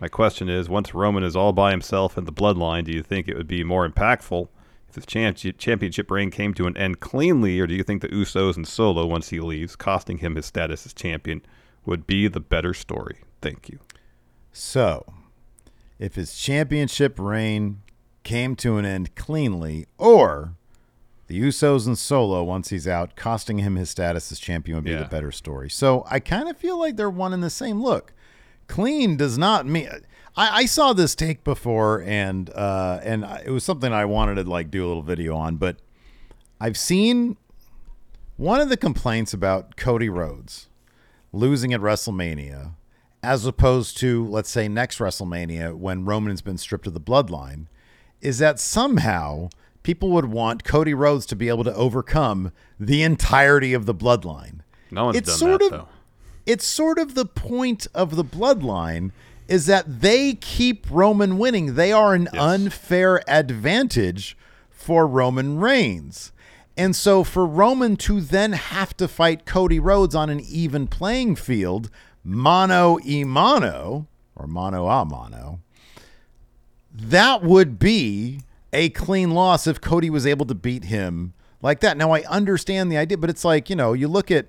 [0.00, 3.28] My question is: Once Roman is all by himself in the Bloodline, do you think
[3.28, 4.48] it would be more impactful
[4.88, 8.56] if the championship reign came to an end cleanly, or do you think the Usos
[8.56, 11.42] and Solo, once he leaves, costing him his status as champion,
[11.84, 13.18] would be the better story?
[13.40, 13.78] Thank you.
[14.52, 15.04] So,
[15.98, 17.82] if his championship reign
[18.26, 20.52] came to an end cleanly, or
[21.28, 24.90] the Usos and Solo, once he's out, costing him his status as champion would be
[24.90, 24.98] Yeah.
[25.04, 25.70] the better story.
[25.70, 27.82] So I kind of feel like they're one and the same.
[27.82, 28.12] Look,
[28.66, 29.88] clean does not mean.
[30.36, 34.44] I, I saw this take before, and uh, and it was something I wanted to
[34.44, 35.78] like do a little video on, but
[36.60, 37.36] I've seen
[38.36, 40.68] one of the complaints about Cody Rhodes
[41.32, 42.72] losing at WrestleMania,
[43.22, 47.66] as opposed to, let's say, next WrestleMania when Roman's been stripped of the bloodline,
[48.20, 49.48] is that somehow
[49.82, 54.60] people would want Cody Rhodes to be able to overcome the entirety of the bloodline.
[54.90, 55.88] No one's It's done sort that of- though.
[56.44, 59.10] It's sort of the point of the bloodline
[59.48, 61.74] is that they keep Roman winning.
[61.74, 64.36] They are an unfair advantage
[64.70, 66.30] for Roman Reigns.
[66.76, 71.36] And so for Roman to then have to fight Cody Rhodes on an even playing
[71.36, 71.90] field,
[72.22, 75.60] mano e mano, or mano a mano,
[76.96, 78.40] that would be
[78.72, 81.96] a clean loss if Cody was able to beat him like that.
[81.96, 84.48] Now I understand the idea, but it's like, you know, you look at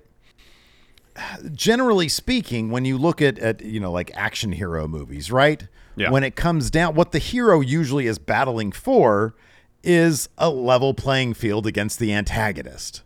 [1.52, 5.66] generally speaking, when you look at, at you know like action hero movies, right?
[5.96, 6.10] Yeah.
[6.10, 9.34] When it comes down, what the hero usually is battling for
[9.82, 13.02] is a level playing field against the antagonist.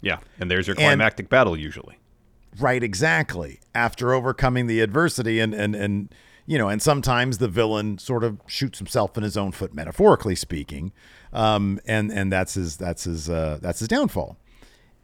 [0.00, 1.98] Yeah, and there's your And- climactic battle usually.
[2.58, 3.60] Right, exactly.
[3.74, 6.14] After overcoming the adversity and and and
[6.46, 10.36] you know, and sometimes the villain sort of shoots himself in his own foot, metaphorically
[10.36, 10.92] speaking,
[11.32, 14.36] um, and and that's his that's his uh, that's his downfall.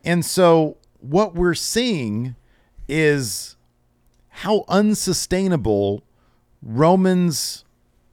[0.05, 2.37] And so what we're seeing
[2.89, 3.57] is
[4.29, 6.05] how unsustainable
[6.63, 7.65] Roman's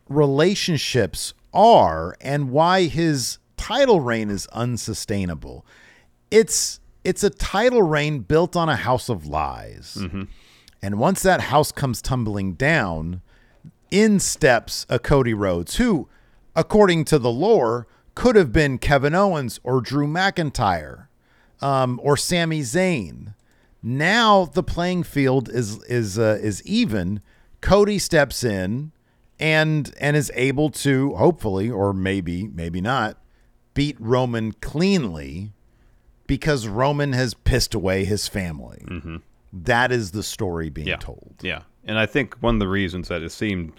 [0.08, 5.66] relationships are and why his title reign is unsustainable.
[6.32, 9.98] It's it's a title reign built on a house of lies.
[10.82, 13.22] And once that house comes tumbling down,
[13.92, 16.08] in steps a Cody Rhodes, who,
[16.56, 21.08] according to the lore, could have been Kevin Owens or Drew McIntyre
[21.62, 23.34] um, or Sami Zayn.
[23.82, 27.22] Now the playing field is is uh, is even.
[27.62, 28.92] Cody steps in
[29.40, 33.18] and and is able to hopefully or maybe maybe not
[33.74, 35.54] beat Roman cleanly
[36.28, 38.84] because Roman has pissed away his family.
[39.52, 40.98] That is the story being yeah.
[40.98, 41.36] told.
[41.42, 41.64] Yeah.
[41.86, 43.74] And I think one of the reasons that it seemed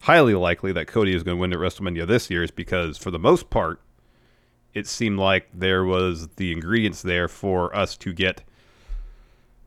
[0.00, 3.10] highly likely that Cody is going to win at WrestleMania this year is because, for
[3.10, 3.80] the most part,
[4.74, 8.42] it seemed like there was the ingredients there for us to get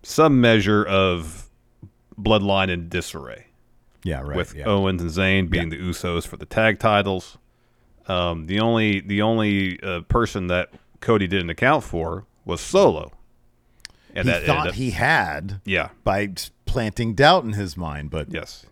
[0.01, 1.49] some measure of
[2.19, 3.47] bloodline in disarray
[4.03, 4.35] Yeah, right.
[4.35, 4.65] with yeah.
[4.65, 7.37] Owens and Zayn being the Usos for the tag titles.
[8.07, 13.11] Um, the only the only uh, person that Cody didn't account for was Solo.
[14.15, 16.33] And he that thought up- he had yeah by
[16.65, 18.65] planting doubt in his mind, but yes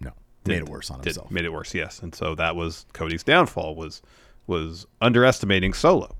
[0.00, 0.12] no,
[0.46, 1.30] made it worse on did- himself.
[1.30, 2.00] Made it worse, yes.
[2.00, 4.02] And so that was Cody's downfall was
[4.46, 6.16] was underestimating Solo.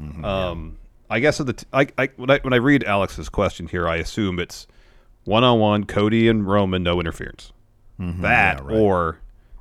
[0.00, 0.78] Mm-hmm, um,
[1.10, 3.86] I guess of the t- I, I, when I when I read Alex's question here,
[3.88, 4.66] I assume it's
[5.24, 7.52] one on one Cody and Roman, no interference.
[7.98, 8.24] that Mm-hmm.
[8.24, 8.76] yeah, right.
[8.76, 9.18] or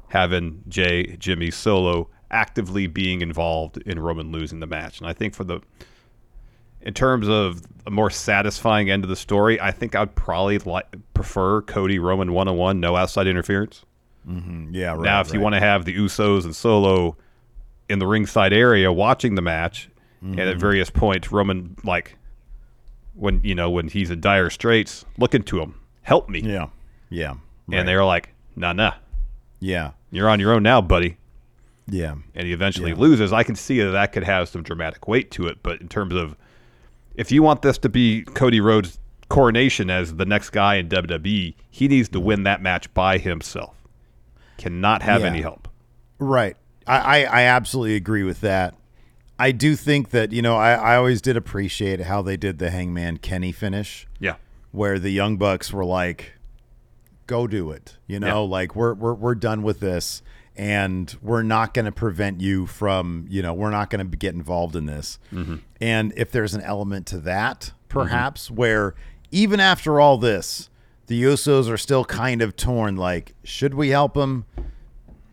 [0.10, 5.00] having Jey, Jimmy, Solo actively being involved in Roman losing the match.
[5.00, 5.60] And I think for the
[6.84, 10.82] in terms of a more satisfying end of the story, I think I'd probably li-
[11.14, 13.86] prefer Cody Roman one on one, no outside interference.
[14.28, 15.00] yeah, right.
[15.02, 17.18] now, if you want to have the Usos and Solo
[17.90, 19.86] in the ringside area watching the match,
[20.22, 20.40] and Mm-hmm.
[20.50, 22.16] at various points, Roman like
[23.16, 26.68] when you know when he's in dire straits, looking to him, help me, yeah,
[27.10, 27.30] yeah,
[27.68, 27.80] right.
[27.80, 28.94] and they're like, nah, nah,
[29.60, 31.18] yeah, you're on your own now, buddy.
[31.88, 32.98] yeah, and he eventually Yeah.
[32.98, 35.58] loses, I can see that that could have some dramatic weight to it.
[35.64, 36.36] But in terms of
[37.16, 41.56] if you want this to be Cody Rhodes' coronation as the next guy in WWE,
[41.70, 43.76] he needs to win that match by himself.
[44.58, 45.28] Cannot have Yeah.
[45.28, 45.68] any help.
[46.20, 46.56] Right.
[46.88, 48.76] I, I, I absolutely agree with that.
[49.40, 52.70] I do think that, you know, I, I always did appreciate how they did the
[52.70, 54.36] Hangman Kenny finish, Yeah.
[54.72, 56.34] where the Young Bucks were like,
[57.26, 57.98] go do it.
[58.08, 58.50] You know, Yeah.
[58.50, 60.22] like we're, we're, we're done with this
[60.62, 64.36] and we're not going to prevent you from, you know, we're not going to get
[64.36, 65.18] involved in this.
[65.82, 68.94] And if there's an element to that, perhaps, where
[69.32, 70.70] even after all this,
[71.08, 74.46] the Usos are still kind of torn, like, should we help him?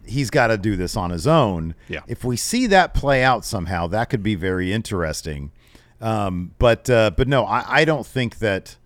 [0.07, 1.75] he's got to do this on his own.
[1.87, 2.01] Yeah.
[2.07, 5.53] If we see that play out somehow, that could be very interesting.
[6.01, 8.77] Um, but uh, but no, I, I don't think that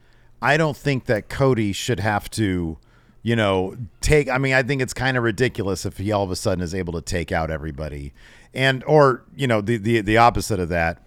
[0.40, 2.78] I don't think that Cody should have to,
[3.22, 4.28] you know, take.
[4.28, 6.74] I mean, I think it's kind of ridiculous if he all of a sudden is
[6.74, 8.12] able to take out everybody,
[8.52, 11.02] and or you know the the the opposite of that.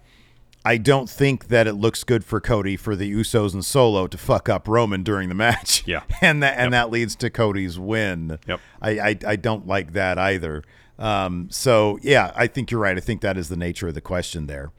[0.66, 4.18] I don't think that it looks good for Cody for the Usos and Solo to
[4.18, 5.86] fuck up Roman during the match.
[5.86, 6.02] Yeah.
[6.20, 8.40] and that and that leads to Cody's win.
[8.48, 8.60] Yep.
[8.82, 10.64] I, I I don't like that either.
[10.98, 12.96] Um, so yeah, I think you're right.
[12.96, 14.72] I think that is the nature of the question there.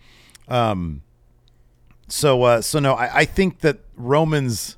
[0.50, 1.04] Um,
[2.10, 4.76] so uh, so no, I, I think that Roman's.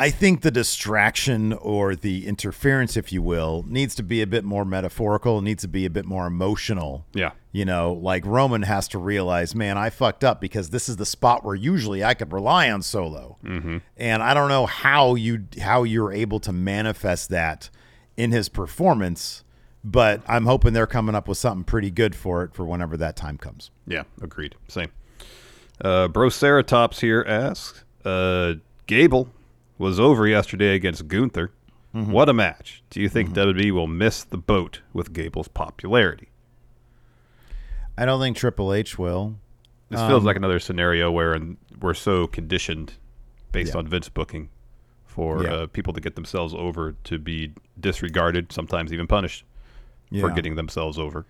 [0.00, 4.44] I think the distraction or the interference, if you will, needs to be a bit
[4.44, 5.40] more metaphorical.
[5.40, 7.04] Needs to be a bit more emotional.
[7.14, 7.32] Yeah.
[7.50, 11.04] You know, like Roman has to realize, man, I fucked up because this is the
[11.04, 13.78] spot where usually I could rely on Solo, mm-hmm.
[13.96, 17.68] and I don't know how you how you're able to manifest that
[18.16, 19.42] in his performance,
[19.82, 23.16] but I'm hoping they're coming up with something pretty good for it for whenever that
[23.16, 23.72] time comes.
[23.84, 24.54] Yeah, agreed.
[24.68, 24.92] Same.
[25.80, 28.54] Uh, Bro Ceratops here asks, uh,
[28.86, 29.30] Gable
[29.78, 31.52] was over yesterday against Gunther.
[31.92, 32.82] What a match.
[32.90, 36.28] Do you think WWE will miss the boat with Gable's popularity?
[37.96, 39.36] I don't think Triple H will.
[39.88, 41.36] This feels like another scenario where
[41.80, 42.92] we're so conditioned
[43.52, 43.78] based Yeah.
[43.78, 44.50] on Vince booking
[45.06, 45.50] for Yeah.
[45.54, 49.44] uh, people to get themselves over to be disregarded, sometimes even punished
[50.20, 51.26] for getting themselves over.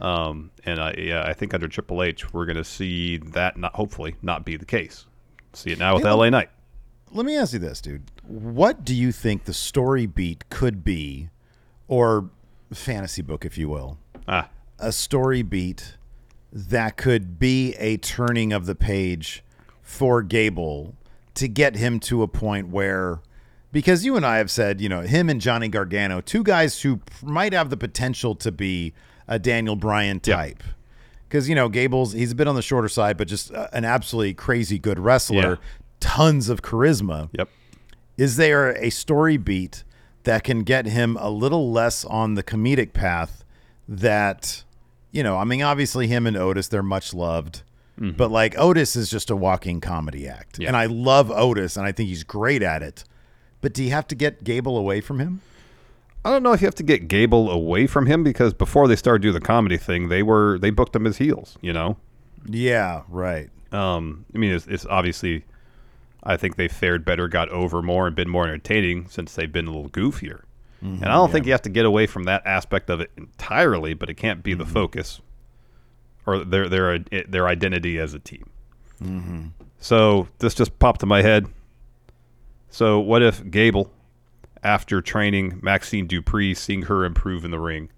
[0.00, 3.74] Um, and I, yeah, I think under Triple H, we're going to see that not
[3.76, 5.06] hopefully not be the case.
[5.52, 6.50] See it now with LA Knight.
[7.12, 8.10] Let me ask you this, dude.
[8.26, 11.28] What do you think the story beat could be,
[11.86, 12.30] or
[12.72, 15.96] fantasy book, if you will, Ah, a story beat
[16.52, 19.42] that could be a turning of the page
[19.82, 20.94] for Gable
[21.34, 23.20] to get him to a point where
[23.70, 27.00] because you and I have said, you know, him and Johnny Gargano, two guys who
[27.22, 28.94] might have the potential to be
[29.26, 30.62] a Daniel Bryan type.
[31.28, 33.84] Because, you know, Gable's, he's a bit on the shorter side, but just uh, an
[33.84, 35.56] absolutely crazy good wrestler, Yeah.
[36.00, 37.28] Tons of charisma.
[37.32, 37.48] yep.
[38.16, 39.84] Is there a story beat
[40.24, 43.44] that can get him a little less on the comedic path
[43.88, 44.64] that,
[45.12, 47.62] you know, I mean, obviously him and Otis, they're much loved,
[47.96, 50.58] but like Otis is just a walking comedy act.
[50.58, 50.68] Yeah.
[50.68, 53.04] And I love Otis and I think he's great at it.
[53.60, 55.40] But do you have to get Gable away from him?
[56.24, 58.96] I don't know if you have to get Gable away from him because before they
[58.96, 61.56] started doing the comedy thing, they were they booked him as heels.
[61.60, 61.96] You know,
[62.46, 63.50] Yeah, right.
[63.72, 65.44] Um, I mean, it's, it's obviously,
[66.22, 69.66] I think they fared better, got over more, and been more entertaining since they've been
[69.66, 70.42] a little goofier.
[70.82, 71.02] Mm-hmm.
[71.02, 73.94] and I don't think you have to get away from that aspect of it entirely,
[73.94, 74.72] but it can't be the mm-hmm.
[74.72, 75.20] focus
[76.24, 78.48] or their their their identity as a team.
[79.02, 79.46] Mm-hmm.
[79.80, 81.46] So this just popped to my head.
[82.70, 83.90] So what if Gable,
[84.62, 87.90] after training Maxxine Dupri, seeing her improve in the ring,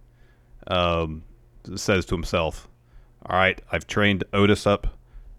[0.69, 1.23] um,
[1.75, 2.67] says to himself,
[3.27, 4.87] "All right, I've trained Otis up.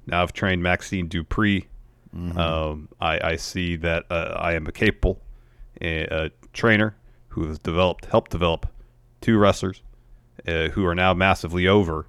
[0.06, 1.66] Now I've trained Maxxine Dupri.
[2.14, 5.22] Um, I, I see that uh, I am a capable
[5.82, 6.96] uh, trainer
[7.30, 8.68] who has developed, helped develop
[9.22, 9.82] two wrestlers
[10.48, 12.08] uh, who are now massively over.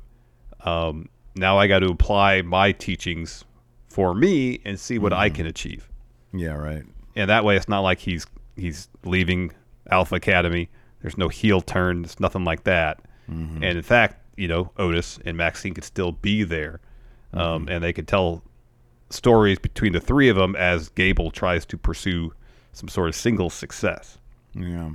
[0.64, 3.44] Um, now I got to apply my teachings
[3.88, 5.88] for me and see what I can achieve.
[6.32, 6.84] Yeah, right.
[7.14, 8.26] And that way, it's not like he's
[8.56, 9.52] he's leaving
[9.90, 10.68] Alpha Academy.
[11.02, 12.04] There's no heel turn.
[12.04, 13.00] It's nothing like that.
[13.62, 16.80] And in fact, you know, Otis and Maxxine could still be there,
[17.32, 18.42] um, and they could tell
[19.12, 22.32] stories between the three of them as Gable tries to pursue
[22.72, 24.18] some sort of single success.
[24.54, 24.90] Yeah.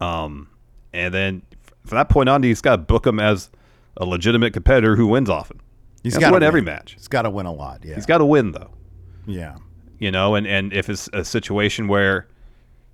[0.00, 0.48] Um,
[0.92, 1.42] and then
[1.84, 3.50] from that point on, he's got to book him as
[3.96, 5.60] a legitimate competitor who wins often.
[6.02, 6.92] He's got to win every match.
[6.92, 7.84] He's got to win a lot.
[7.84, 7.94] Yeah.
[7.96, 8.70] He's got to win though.
[9.26, 9.56] Yeah.
[9.98, 12.28] you know, and, and if it's a situation where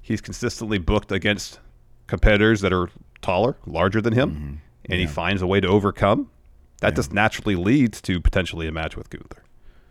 [0.01, 1.61] he's consistently booked against
[2.07, 2.89] competitors that are
[3.21, 6.31] taller, larger than him, and he finds a way to overcome,
[6.81, 9.42] that just naturally leads to potentially a match with Gunther.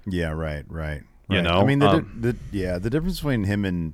[0.06, 1.04] Yeah, right, right.
[1.30, 1.44] You right.
[1.44, 3.94] know, I mean, the, um, the yeah, the difference between him and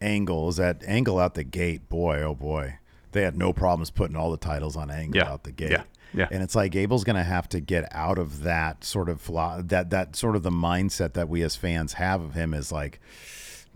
[0.00, 2.78] Angle is that Angle out the gate, boy, oh boy,
[3.12, 5.70] they had no problems putting all the titles on Angle Yeah, out the gate.
[5.72, 5.82] yeah,
[6.14, 6.28] yeah.
[6.30, 9.62] And it's like Gable's going to have to get out of that sort of philo-
[9.62, 13.00] that that sort of the mindset that we as fans have of him is like,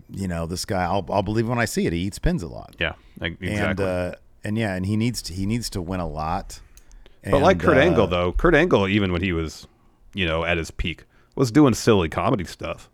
[0.09, 0.83] you know, this guy.
[0.83, 1.93] I'll I'll believe when I see it.
[1.93, 2.75] He eats pins a lot.
[2.79, 4.13] Yeah, like, And uh,
[4.45, 6.61] and yeah, and he needs to he needs to win a lot.
[7.29, 9.67] but like Kurt uh, Angle, though, Kurt Angle, even when he was,
[10.13, 11.03] you know, at his peak,
[11.35, 12.89] was doing silly comedy stuff.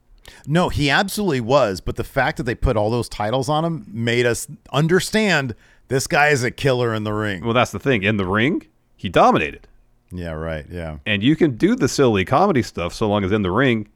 [0.48, 1.82] No, he absolutely was.
[1.82, 5.56] But the fact that they put all those titles on him made us understand
[5.88, 7.44] this guy is a killer in the ring.
[7.44, 8.04] Well, that's the thing.
[8.04, 9.68] In the ring, he dominated.
[10.12, 10.66] Yeah, right.
[10.70, 10.98] Yeah.
[11.06, 13.88] And you can do the silly comedy stuff so long as in the ring,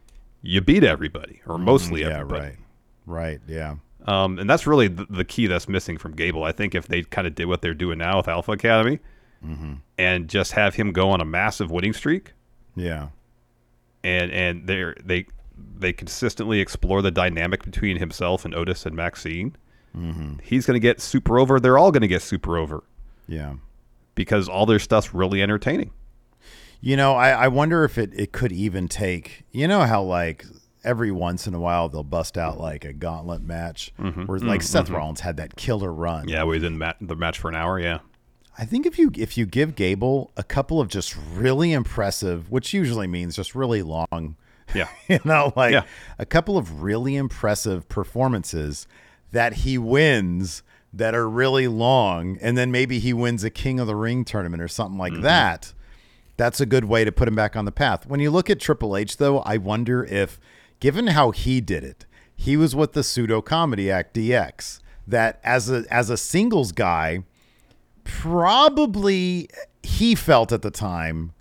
[0.42, 2.42] you beat everybody or mostly Mm, yeah, everybody.
[2.46, 2.58] right.
[3.06, 3.42] Right.
[3.48, 3.76] Yeah.
[4.06, 6.44] Um, and that's really the, the key that's missing from Gable.
[6.44, 9.00] I think if they kind of did what they're doing now with Alpha Academy
[9.46, 9.74] Mm-hmm.
[9.98, 12.32] and just have him go on a massive winning streak,
[12.78, 13.10] Yeah.
[14.04, 15.26] And and they they
[15.78, 19.56] they consistently explore the dynamic between himself and Otis and Maxxine,
[19.96, 20.40] Mm-hmm.
[20.42, 21.60] he's going to get super over.
[21.60, 22.84] They're all going to get super over
[23.28, 23.54] Yeah.
[24.16, 25.92] because all their stuff's really entertaining.
[26.82, 30.46] You know, I, I wonder if it, it could even take, you know, how like
[30.84, 33.94] every once in a while they'll bust out like a gauntlet match
[34.26, 36.22] where like Seth Rollins had that killer run.
[36.22, 36.30] Mm-hmm.
[36.30, 37.80] Yeah, we didn't mat- the match for an hour.
[37.80, 38.00] Yeah,
[38.58, 42.74] I think if you if you give Gable a couple of just really impressive, which
[42.74, 44.36] usually means just really long,
[44.74, 45.86] yeah, you know, like Yeah.
[46.20, 48.88] a couple of really impressive performances
[49.32, 53.88] that he wins that are really long, and then maybe he wins a King of
[53.88, 55.24] the Ring tournament or something like mm-hmm.
[55.24, 55.74] that.
[56.38, 58.06] That's a good way to put him back on the path.
[58.06, 60.40] When you look at Triple H, though, I wonder if,
[60.80, 64.80] given how he did it, he was with the pseudo comedy act DX.
[65.06, 67.24] That as a as a singles guy,
[68.04, 69.50] probably
[69.82, 71.34] he felt at the time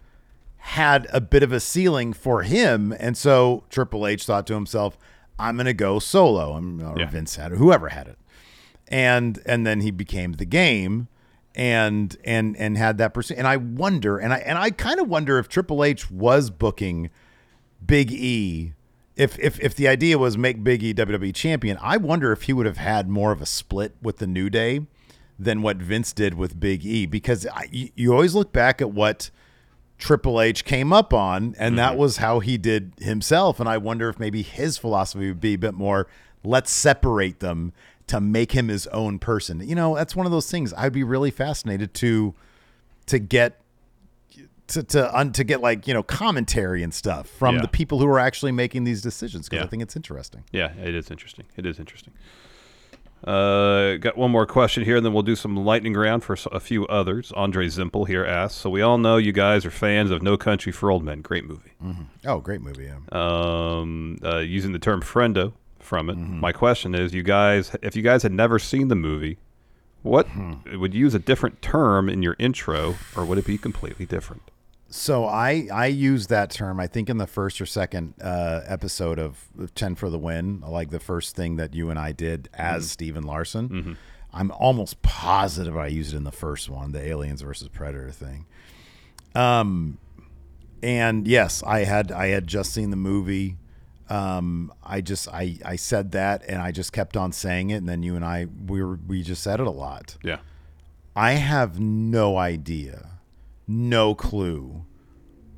[0.58, 4.96] had a bit of a ceiling for him, and so Triple H thought to himself,
[5.38, 7.10] "I'm going to go solo." Or Yeah.
[7.10, 8.18] Vince had it, whoever had it,
[8.88, 11.08] and and then he became the game,
[11.54, 13.38] and and and had that pursuit.
[13.38, 17.10] And I wonder, and I and I kind of wonder if Triple H was booking
[17.84, 18.74] Big E.
[19.14, 22.52] If, if if the idea was make Big E WWE champion, I wonder if he
[22.52, 24.86] would have had more of a split with the New Day
[25.39, 29.30] than what Vince did with Big E because I, you, always look back at what
[29.99, 32.01] Triple H came up on, and that mm-hmm.
[32.01, 33.61] was how he did himself.
[33.61, 36.09] And I wonder if maybe his philosophy would be a bit more
[36.45, 37.72] let's separate them
[38.09, 39.66] to make him his own person.
[39.66, 42.35] You know, that's one of those things I'd be really fascinated to
[43.07, 43.61] to get
[44.68, 47.62] to to un, to get like you know commentary and stuff from Yeah.
[47.62, 49.66] the people who are actually making these decisions because Yeah.
[49.66, 50.45] I think it's interesting.
[50.53, 50.72] yeah.
[50.72, 51.47] It is interesting.
[51.57, 52.12] It is interesting.
[53.24, 56.58] Uh, got one more question here, and then we'll do some lightning round for a
[56.60, 57.32] few others.
[57.36, 60.72] Andre Zimpel here asks: So we all know you guys are fans of No Country
[60.72, 61.20] for Old Men.
[61.22, 61.70] Great movie.
[62.26, 62.84] Oh, great movie!
[62.84, 62.98] Yeah.
[63.12, 66.16] um, uh, using the term friendo from it.
[66.16, 69.38] My question is, you guys, if you guys had never seen the movie,
[70.02, 70.26] what
[70.76, 74.42] would you use a different term in your intro, or would it be completely different?
[74.95, 79.18] So I I use that term I think in the first or second uh, episode
[79.18, 79.43] of
[79.74, 83.16] Ten for the Win, like the first thing that you and I did as Steve
[83.16, 83.97] and Larson.
[84.34, 88.47] I'm almost positive I used it in the first one, the aliens versus predator thing.
[89.34, 89.99] Um,
[90.82, 93.57] and yes, I had I had just seen the movie.
[94.11, 97.88] Um, I just I I said that and I just kept on saying it, and
[97.88, 100.16] then you and I we were we just said it a lot.
[100.22, 100.38] Yeah.
[101.16, 103.11] I have no idea,
[103.72, 104.84] no clue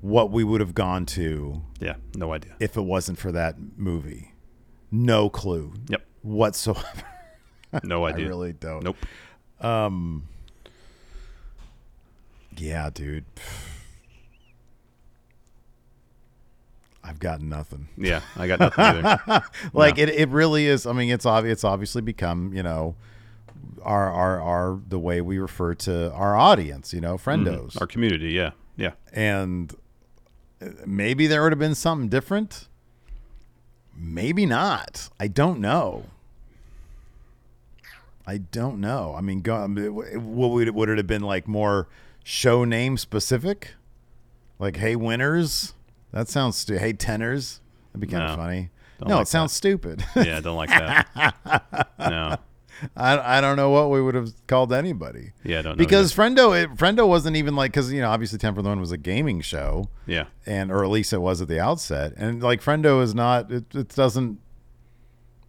[0.01, 1.95] what we would have gone to Yeah.
[2.17, 2.55] No idea.
[2.61, 4.33] if it wasn't for that movie.
[4.91, 6.07] No clue Yep.
[6.23, 7.03] whatsoever.
[7.83, 8.29] No I idea.
[8.29, 8.85] really don't.
[8.85, 8.97] Nope.
[9.61, 10.29] Um
[12.57, 13.25] Yeah, dude.
[17.03, 17.89] I've got nothing.
[17.99, 18.21] Yeah.
[18.37, 19.43] I got nothing either.
[19.75, 20.87] Like it, it really is.
[20.87, 21.55] I mean, it's obvious.
[21.55, 22.95] It's obviously become, you know,
[23.83, 26.93] our our our the way we refer to our audience.
[26.93, 28.31] You know, friendos, Our community.
[28.33, 28.51] Yeah.
[28.77, 28.93] Yeah.
[29.13, 29.73] and
[30.61, 32.69] uh, maybe there would have been something different.
[33.97, 35.09] Maybe not.
[35.21, 36.05] I don't know.
[38.27, 39.15] I don't know.
[39.17, 41.89] I mean, go, I mean, w- what would it, would it have been like more
[42.25, 43.75] show name specific?
[44.59, 45.75] Like, hey, winners?
[46.11, 46.81] That sounds stupid.
[46.81, 47.61] Hey, tenors?
[47.93, 48.33] That'd be kind No.
[48.33, 48.71] of funny.
[49.07, 50.05] No, like it sounds stupid.
[50.17, 50.39] Yeah.
[50.39, 51.89] I don't like that.
[51.99, 52.37] no.
[52.97, 55.33] I, I don't know what we would have called anybody.
[55.45, 55.61] Yeah.
[55.61, 58.55] I don't know Because Friendo, it, Friendo wasn't even like, because, you know, obviously 10
[58.55, 59.89] for the Win was a gaming show.
[60.07, 60.25] Yeah.
[60.47, 62.13] and or at least it was at the outset.
[62.17, 64.39] And like Friendo is not it, it doesn't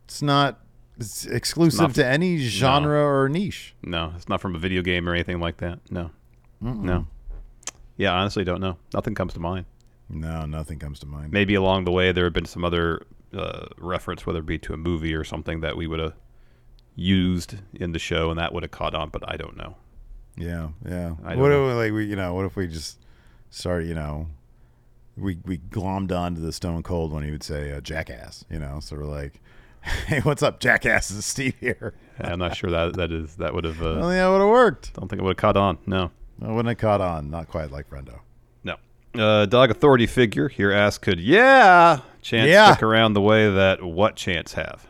[0.05, 0.59] it's not
[0.97, 3.75] it's exclusive not- to any genre or niche.
[3.83, 4.13] No.
[4.15, 5.79] It's not from a video game or anything like that.
[5.89, 6.11] No.
[6.61, 7.07] No.
[7.97, 8.13] Yeah.
[8.13, 8.77] Honestly, don't know.
[8.93, 9.65] Nothing comes to mind.
[10.09, 11.31] No, nothing comes to mind.
[11.33, 13.05] Maybe along the way there have been some other
[13.35, 16.13] uh, reference, whether it be to a movie or something that we would have
[16.95, 19.09] used in the show, and that would have caught on.
[19.09, 19.75] But I don't know.
[20.37, 21.15] Yeah, yeah.
[21.23, 21.69] I don't what know.
[21.69, 22.99] if like we you know, what if we just
[23.49, 24.27] started, you know,
[25.17, 28.79] we we glommed onto the Stone Cold when he would say uh, jackass, you know,
[28.81, 29.41] so we're like
[30.07, 31.11] Hey, what's up, jackass?
[31.11, 31.93] Is Steve here.
[32.19, 33.81] I'm not sure that that is that would have.
[33.81, 34.93] Uh, Well, yeah, it would have worked.
[34.93, 35.77] don't think it would have caught on.
[35.85, 36.11] No.
[36.41, 37.29] I wouldn't have caught on.
[37.29, 38.19] Not quite like Friendo.
[38.63, 38.75] No.
[39.17, 42.73] Uh, dog authority figure here asks, could yeah chants Yeah.
[42.73, 44.85] stick around the way that what chants have?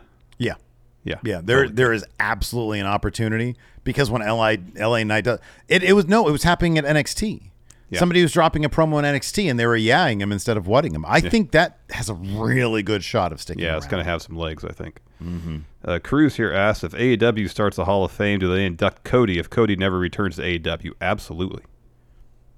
[1.06, 1.16] Yeah.
[1.22, 1.36] Yeah.
[1.36, 5.38] Yeah, there there is absolutely an opportunity because when LA LA Knight does
[5.68, 7.50] it, it was no, it was happening at NXT.
[7.88, 8.00] Yeah.
[8.00, 10.92] Somebody was dropping a promo in NXT and they were yaying him instead of whatting
[10.92, 11.04] him.
[11.06, 13.62] I think that has a really good shot of sticking.
[13.62, 15.00] Yeah, it's going to have some legs, I think.
[15.22, 15.58] Mm-hmm.
[15.84, 19.38] Uh, Cruz here asks if AEW starts the Hall of Fame, do they induct Cody
[19.38, 20.94] if Cody never returns to AEW?
[21.00, 21.62] Absolutely.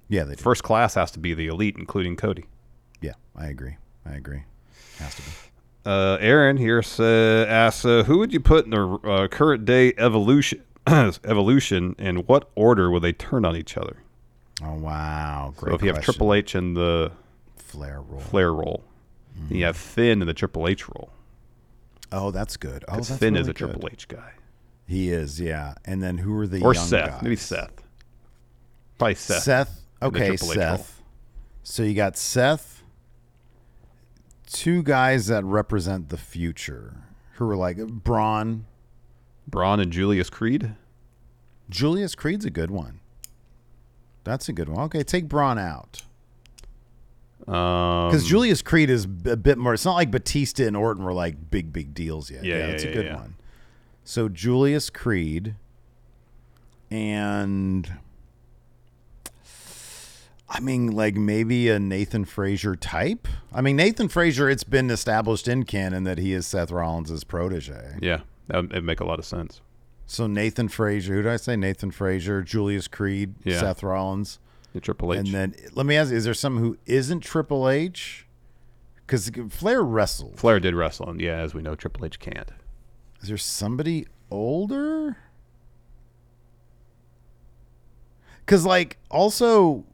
[0.07, 0.41] Yeah, they do.
[0.41, 2.45] First class has to be the elite, including Cody.
[2.99, 3.77] Yeah, I agree.
[4.05, 4.43] I agree.
[4.97, 5.29] Has to be.
[5.89, 9.91] Uh, Aaron here sa- asks, uh, who would you put in the uh, current day
[9.97, 10.61] evolution?
[10.87, 13.97] evolution, and what order will they turn on each other?
[14.63, 15.71] Oh wow, great.
[15.71, 16.13] so if you have question.
[16.13, 17.11] Triple H in the
[17.55, 18.19] Flair role.
[18.19, 18.83] Flair role,
[19.47, 21.09] then you have Finn in the Triple H role.
[22.11, 22.85] Oh, that's good.
[22.87, 23.71] Oh, that's Finn really is a good.
[23.71, 24.33] Triple H guy.
[24.85, 25.73] He is, yeah.
[25.85, 27.09] And then who are the Or young Seth.
[27.09, 27.21] guys?
[27.23, 27.71] Maybe Seth.
[28.99, 29.41] Probably Seth.
[29.43, 29.81] Seth.
[30.03, 30.77] Okay, Triple H role.
[30.77, 31.01] Seth.
[31.63, 32.78] So you got Seth.
[34.51, 38.65] Two guys that represent the future, who are like Braun.
[39.47, 40.75] Braun and Julius Creed.
[41.69, 42.99] Julius Creed's a good one.
[44.23, 44.79] That's a good one.
[44.85, 46.03] Okay, take Braun out
[47.47, 49.73] Um, because Julius Creed is a bit more.
[49.73, 52.43] It's not like Batista and Orton were like big, big deals yet.
[52.43, 53.15] Yeah, yeah, that's yeah, a good yeah.
[53.15, 53.35] one.
[54.03, 55.55] So Julius Creed
[56.91, 57.91] and
[60.49, 63.27] I mean, like maybe a Nathan Frazer type.
[63.53, 64.49] I mean, Nathan Frazer.
[64.49, 67.97] It's been established in canon that he is Seth Rollins' protege.
[68.01, 69.61] Yeah, that would it'd make a lot of sense.
[70.07, 71.13] So Nathan Frazer.
[71.13, 71.55] Who did I say?
[71.55, 73.59] Nathan Frazer, Julius Creed, Yeah.
[73.59, 74.39] Seth Rollins.
[74.73, 75.19] The Triple H.
[75.19, 78.25] And then let me ask: Is there someone who isn't Triple H?
[79.05, 80.37] Because Flair wrestled.
[80.39, 82.49] Flair did wrestle, and yeah, as we know, Triple H can't.
[83.21, 85.17] Is there somebody older?
[88.39, 89.85] Because like also,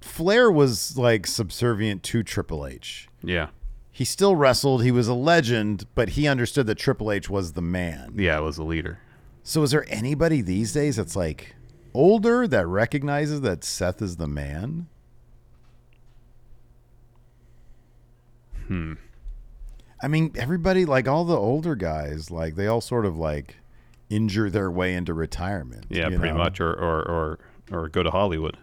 [0.00, 3.08] Flair was like subservient to Triple H.
[3.22, 3.48] Yeah,
[3.92, 4.82] He still wrestled.
[4.82, 8.14] He was a legend, but he understood that Triple H was the man.
[8.16, 8.98] yeah, it was the leader.
[9.42, 11.54] So is there anybody these days that's like
[11.92, 14.86] older that recognizes that Seth is the man?
[18.66, 18.94] Hmm.
[20.02, 23.56] I mean, everybody like all the older guys, like they all sort of like
[24.08, 25.86] injure their way into retirement.
[25.90, 26.34] Yeah, pretty know?
[26.34, 27.38] much, or, or or
[27.70, 28.56] or go to Hollywood.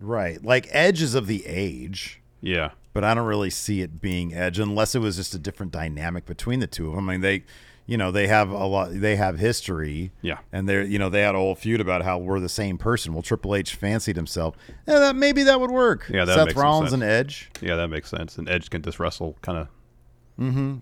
[0.00, 0.42] Right.
[0.44, 4.58] Like Edge is of the age, Yeah, but I don't really see it being Edge
[4.58, 7.08] unless it was just a different dynamic between the two of them.
[7.08, 7.44] I mean, they,
[7.86, 8.90] you know, they have a lot.
[8.92, 10.12] They have history.
[10.22, 10.38] Yeah.
[10.52, 13.12] And they're, you know, they had a whole feud about how we're the same person.
[13.12, 14.56] Well, Triple H fancied himself.
[14.86, 16.08] Yeah, that, maybe that would work.
[16.08, 17.50] Yeah, that Seth Rollins and Edge.
[17.60, 18.38] yeah, that makes sense.
[18.38, 19.68] And Edge can just wrestle, kind of.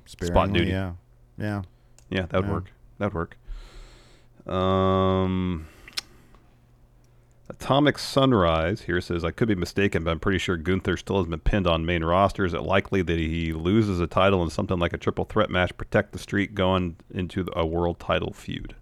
[0.07, 0.71] Sparingly, duty.
[0.71, 0.93] Yeah.
[1.39, 1.63] Yeah.
[2.11, 2.53] Yeah, that would Yeah.
[2.53, 2.73] work.
[2.99, 3.15] That would
[4.47, 4.53] work.
[4.55, 5.67] Um,
[7.61, 11.31] Atomic Sunrise here says, I could be mistaken, but I'm pretty sure Gunther still hasn't
[11.31, 12.45] been pinned on main roster.
[12.45, 15.77] Is it likely that he loses a title in something like a triple threat match,
[15.77, 18.77] protect the streak going into a world title feud?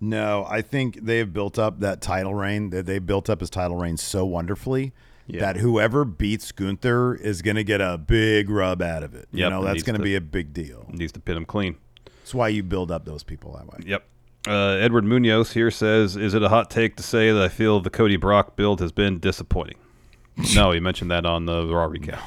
[0.00, 2.70] No, I think they have built up that title reign.
[2.70, 4.92] That they built up his title reign so wonderfully
[5.28, 9.28] that whoever beats Gunther is going to get a big rub out of it.
[9.30, 10.86] You know, that's going to to- be a big deal.
[10.90, 11.76] Needs to pin him clean.
[12.04, 13.78] That's why you build up those people that way.
[13.86, 14.04] Yep.
[14.46, 17.80] Uh, Edward Munoz here says, "Is it a hot take to say that I feel
[17.80, 19.76] the Cody Brock build has been disappointing?"
[20.54, 22.20] no, he mentioned that on the Raw recap.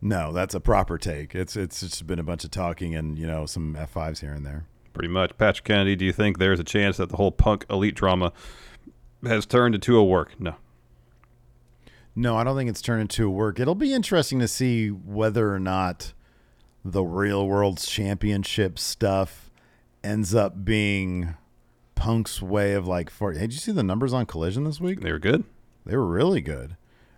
[0.00, 1.34] No, that's a proper take.
[1.34, 4.32] It's it's just been a bunch of talking and you know some F fives here
[4.32, 4.64] and there.
[4.92, 5.36] Pretty much.
[5.38, 8.32] Patrick Kennedy, do you think there's a chance that the whole Punk Elite drama
[9.24, 10.38] has turned into a work?
[10.38, 10.56] No.
[12.14, 13.58] No, I don't think it's turned into a work.
[13.58, 16.12] It'll be interesting to see whether or not
[16.84, 19.50] the real world's championship stuff
[20.04, 21.34] ends up being
[21.94, 23.32] Punk's way of like for.
[23.32, 25.00] Hey, did you see the numbers on Collision this week?
[25.00, 25.44] They were good.
[25.86, 26.76] They were really good.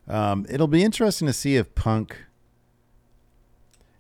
[0.09, 2.16] Um, it'll be interesting to see if Punk.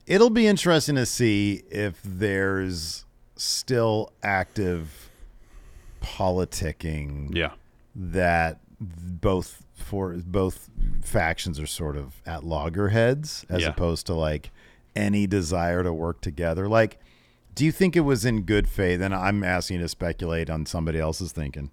[0.06, 3.04] It'll be interesting to see if there's
[3.36, 5.08] still active
[6.02, 7.52] politicking Yeah.
[7.94, 10.68] that both for both
[11.02, 13.68] factions are sort of at loggerheads as Yeah.
[13.68, 14.50] opposed to like
[14.94, 16.68] any desire to work together.
[16.68, 16.98] Like,
[17.54, 19.00] do you think it was in good faith?
[19.00, 21.70] And I'm asking you to speculate on somebody else's thinking.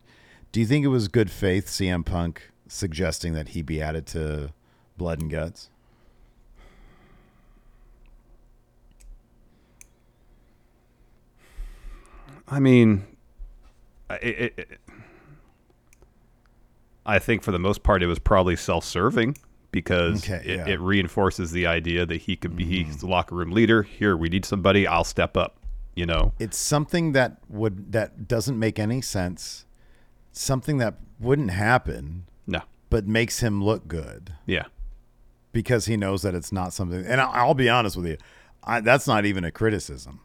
[0.51, 4.51] Do you think it was good faith CM Punk suggesting that he be added to
[4.97, 5.69] Blood and Guts?
[12.47, 13.05] I mean,
[14.09, 14.79] I- it, it,
[17.05, 19.37] I think for the most part it was probably self-serving
[19.71, 20.57] because Okay, it, yeah.
[20.63, 20.69] Mm-hmm.
[20.69, 23.83] it reinforces the idea that he could be he's the locker room leader.
[23.83, 24.85] Here, we need somebody.
[24.85, 25.57] I'll step up.
[25.95, 29.65] You know, It's something that would that doesn't make any sense.
[30.31, 34.33] Something that wouldn't happen, no, but makes him look good.
[34.45, 34.65] yeah,
[35.51, 37.05] because he knows that it's not something.
[37.05, 38.17] And I'll, I'll be honest with you,
[38.63, 40.21] I, that's not even a criticism.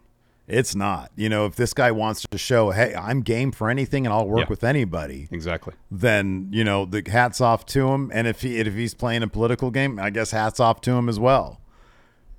[0.47, 1.11] It's not.
[1.17, 4.29] You know, if this guy wants to show, hey, I'm game for anything and I'll
[4.29, 4.51] work Yeah.
[4.51, 5.75] with anybody, exactly.
[5.91, 8.13] then you know the hats off to him.
[8.15, 11.09] And if he if he's playing a political game, I guess hats off to him
[11.09, 11.61] as well.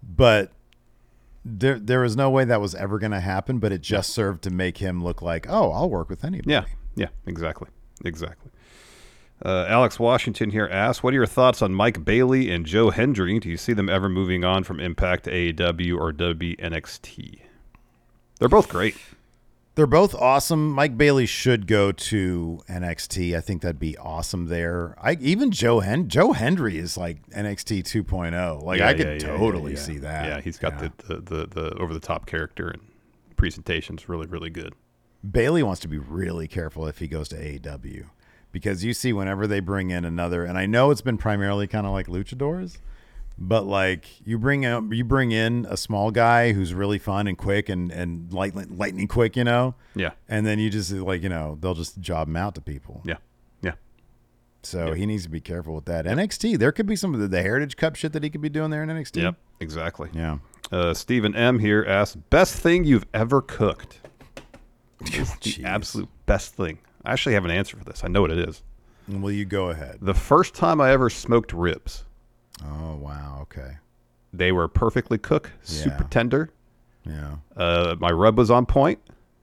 [0.01, 0.53] But
[1.47, 3.59] there there was no way that was ever going to happen.
[3.59, 6.51] But it just served to make him look like, oh, I'll work with anybody.
[6.51, 7.69] Yeah, yeah, exactly,
[8.03, 8.51] exactly.
[9.43, 13.39] Uh, Alex Washington here asks, "What are your thoughts on Mike Bailey and Joe Hendry?
[13.39, 17.41] Do you see them ever moving on from Impact to AEW or WNXT?
[18.39, 18.95] They're both great.
[19.77, 20.71] They're both awesome.
[20.71, 23.37] Mike Bailey should go to NXT.
[23.37, 24.95] I think that'd be awesome there.
[24.99, 28.63] I even Joe Hen Joe Hendry is like NXT 2.0.
[28.63, 30.25] Like Yeah, I could yeah, totally yeah, see that.
[30.25, 30.79] Yeah, he's got.
[30.79, 32.81] The, the, the the over the top character and
[33.35, 34.73] presentation's really really good.
[35.29, 38.05] Bailey wants to be really careful if he goes to AEW
[38.51, 41.85] because you see whenever they bring in another, and I know it's been primarily kind
[41.85, 42.79] of like luchadors,
[43.37, 47.37] but like you bring out you bring in a small guy who's really fun and
[47.37, 51.29] quick and and light, lightning quick, you know, Yeah, and then you just like you
[51.29, 53.01] know they'll just job him out to people.
[53.05, 53.17] yeah,
[53.61, 53.73] yeah.
[54.63, 56.05] So he needs to be careful with that.
[56.05, 58.49] NXT, there could be some of the, the Heritage Cup shit that he could be
[58.49, 59.21] doing there in NXT.
[59.21, 60.09] Yep, exactly.
[60.13, 60.39] Yeah.
[60.71, 63.99] Uh, Stephen M here asks, "Best thing you've ever cooked?
[64.99, 68.03] the absolute best thing." I actually have an answer for this.
[68.03, 68.63] I know what it is.
[69.07, 69.99] Will you go ahead?
[70.01, 72.03] The first time I ever smoked ribs,
[72.65, 73.39] Oh wow.
[73.43, 73.77] Okay.
[74.33, 76.07] they were perfectly cooked, super Yeah.
[76.09, 76.49] tender.
[77.05, 77.35] Yeah.
[77.55, 78.99] Uh, my rub was on point.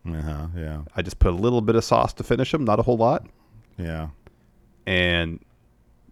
[0.06, 0.46] Uh huh.
[0.56, 0.82] Yeah.
[0.94, 3.26] I just put a little bit of sauce to finish them, not a whole lot.
[3.78, 4.08] Yeah.
[4.86, 5.40] And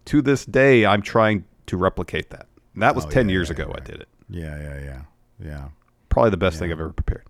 [0.05, 2.47] to this day, I'm trying to replicate that.
[2.73, 4.07] And that was Oh, 10 yeah, years yeah, ago I did it.
[4.29, 4.59] Yeah.
[4.59, 4.79] Yeah.
[4.83, 5.01] Yeah.
[5.39, 5.67] Yeah.
[6.09, 7.23] Probably the best thing I've ever prepared.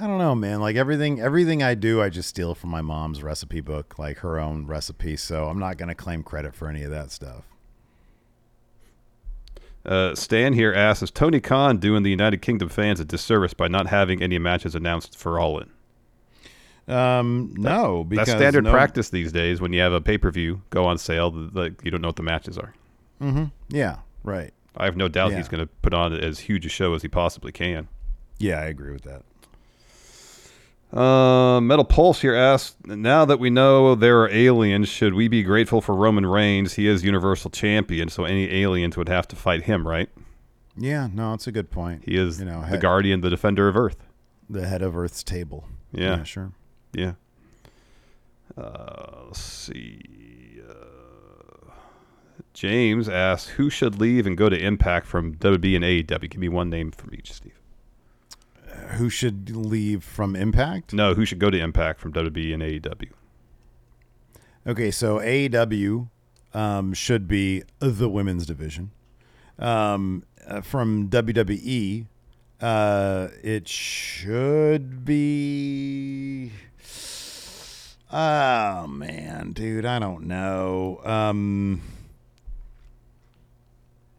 [0.00, 0.60] I don't know, man.
[0.60, 4.40] Like everything, everything I do, I just steal from my mom's recipe book, like her
[4.40, 5.16] own recipe.
[5.16, 7.44] So I'm not gonna claim credit for any of that stuff.
[9.84, 13.68] Uh, Stan here asks, is Tony Khan doing the United Kingdom fans a disservice by
[13.68, 15.70] not having any matches announced for All In?
[16.86, 20.84] Um, no, because That's standard no- practice these days when you have a pay-per-view go
[20.84, 22.74] on sale, like you don't know what the matches are.
[23.22, 23.44] Mm-hmm.
[23.68, 23.98] Yeah.
[24.22, 24.52] Right.
[24.76, 25.38] I have no doubt Yeah.
[25.38, 27.88] he's going to put on as huge a show as he possibly can.
[28.38, 29.22] Yeah, I agree with that.
[30.96, 35.42] Uh, Metal Pulse here asks, now that we know there are aliens, should we be
[35.42, 36.74] grateful for Roman Reigns?
[36.74, 40.08] He is Universal Champion, so any aliens would have to fight him, right?
[40.76, 41.08] Yeah.
[41.12, 42.02] No, it's a good point.
[42.04, 44.04] He is you know, the head- guardian, the defender of Earth.
[44.48, 45.66] the head of Earth's table.
[45.92, 46.22] Yeah.
[46.22, 46.52] sure.
[46.92, 47.14] Yeah.
[48.56, 50.60] Uh, let's see.
[50.68, 51.70] Uh,
[52.52, 56.30] James asks, who should leave and go to Impact from WB and AEW?
[56.30, 57.58] Give me one name from each, Steve.
[58.92, 60.92] Who should leave from Impact?
[60.92, 63.10] No, who should go to Impact from WB and AEW?
[64.66, 66.08] Okay, so AEW
[66.54, 68.92] um, should be the women's division.
[69.58, 72.06] Um, uh, from WWE,
[72.60, 76.52] uh, it should be.
[78.12, 81.00] Oh man, dude, I don't know.
[81.04, 81.82] Um,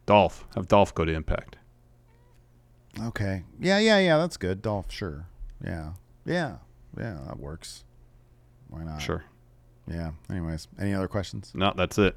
[0.06, 0.46] Dolph.
[0.56, 1.56] Have Dolph go to Impact.
[3.00, 4.62] Okay, yeah, yeah, yeah, that's good.
[4.62, 5.28] Dolph, sure,
[5.64, 5.94] yeah,
[6.26, 6.58] yeah,
[6.98, 7.84] yeah, that works.
[8.70, 9.02] Why not?
[9.02, 9.24] Sure.
[9.88, 10.12] Yeah.
[10.30, 11.52] Anyways, any other questions?
[11.54, 12.16] No, that's it.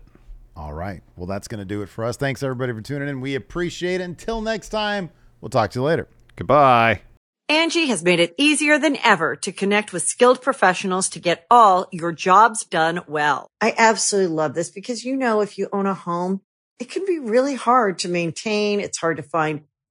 [0.56, 1.02] All right.
[1.16, 2.16] Well, that's going to do it for us.
[2.16, 3.20] Thanks everybody for tuning in.
[3.20, 4.04] We appreciate it.
[4.04, 5.10] Until next time,
[5.40, 6.08] we'll talk to you later.
[6.34, 7.02] Goodbye.
[7.50, 11.86] Angi has made it easier than ever to connect with skilled professionals to get all
[11.92, 13.48] your jobs done well.
[13.60, 16.42] I absolutely love this because, you know, if you own a home,
[16.78, 18.80] it can be really hard to maintain.
[18.80, 19.62] It's hard to find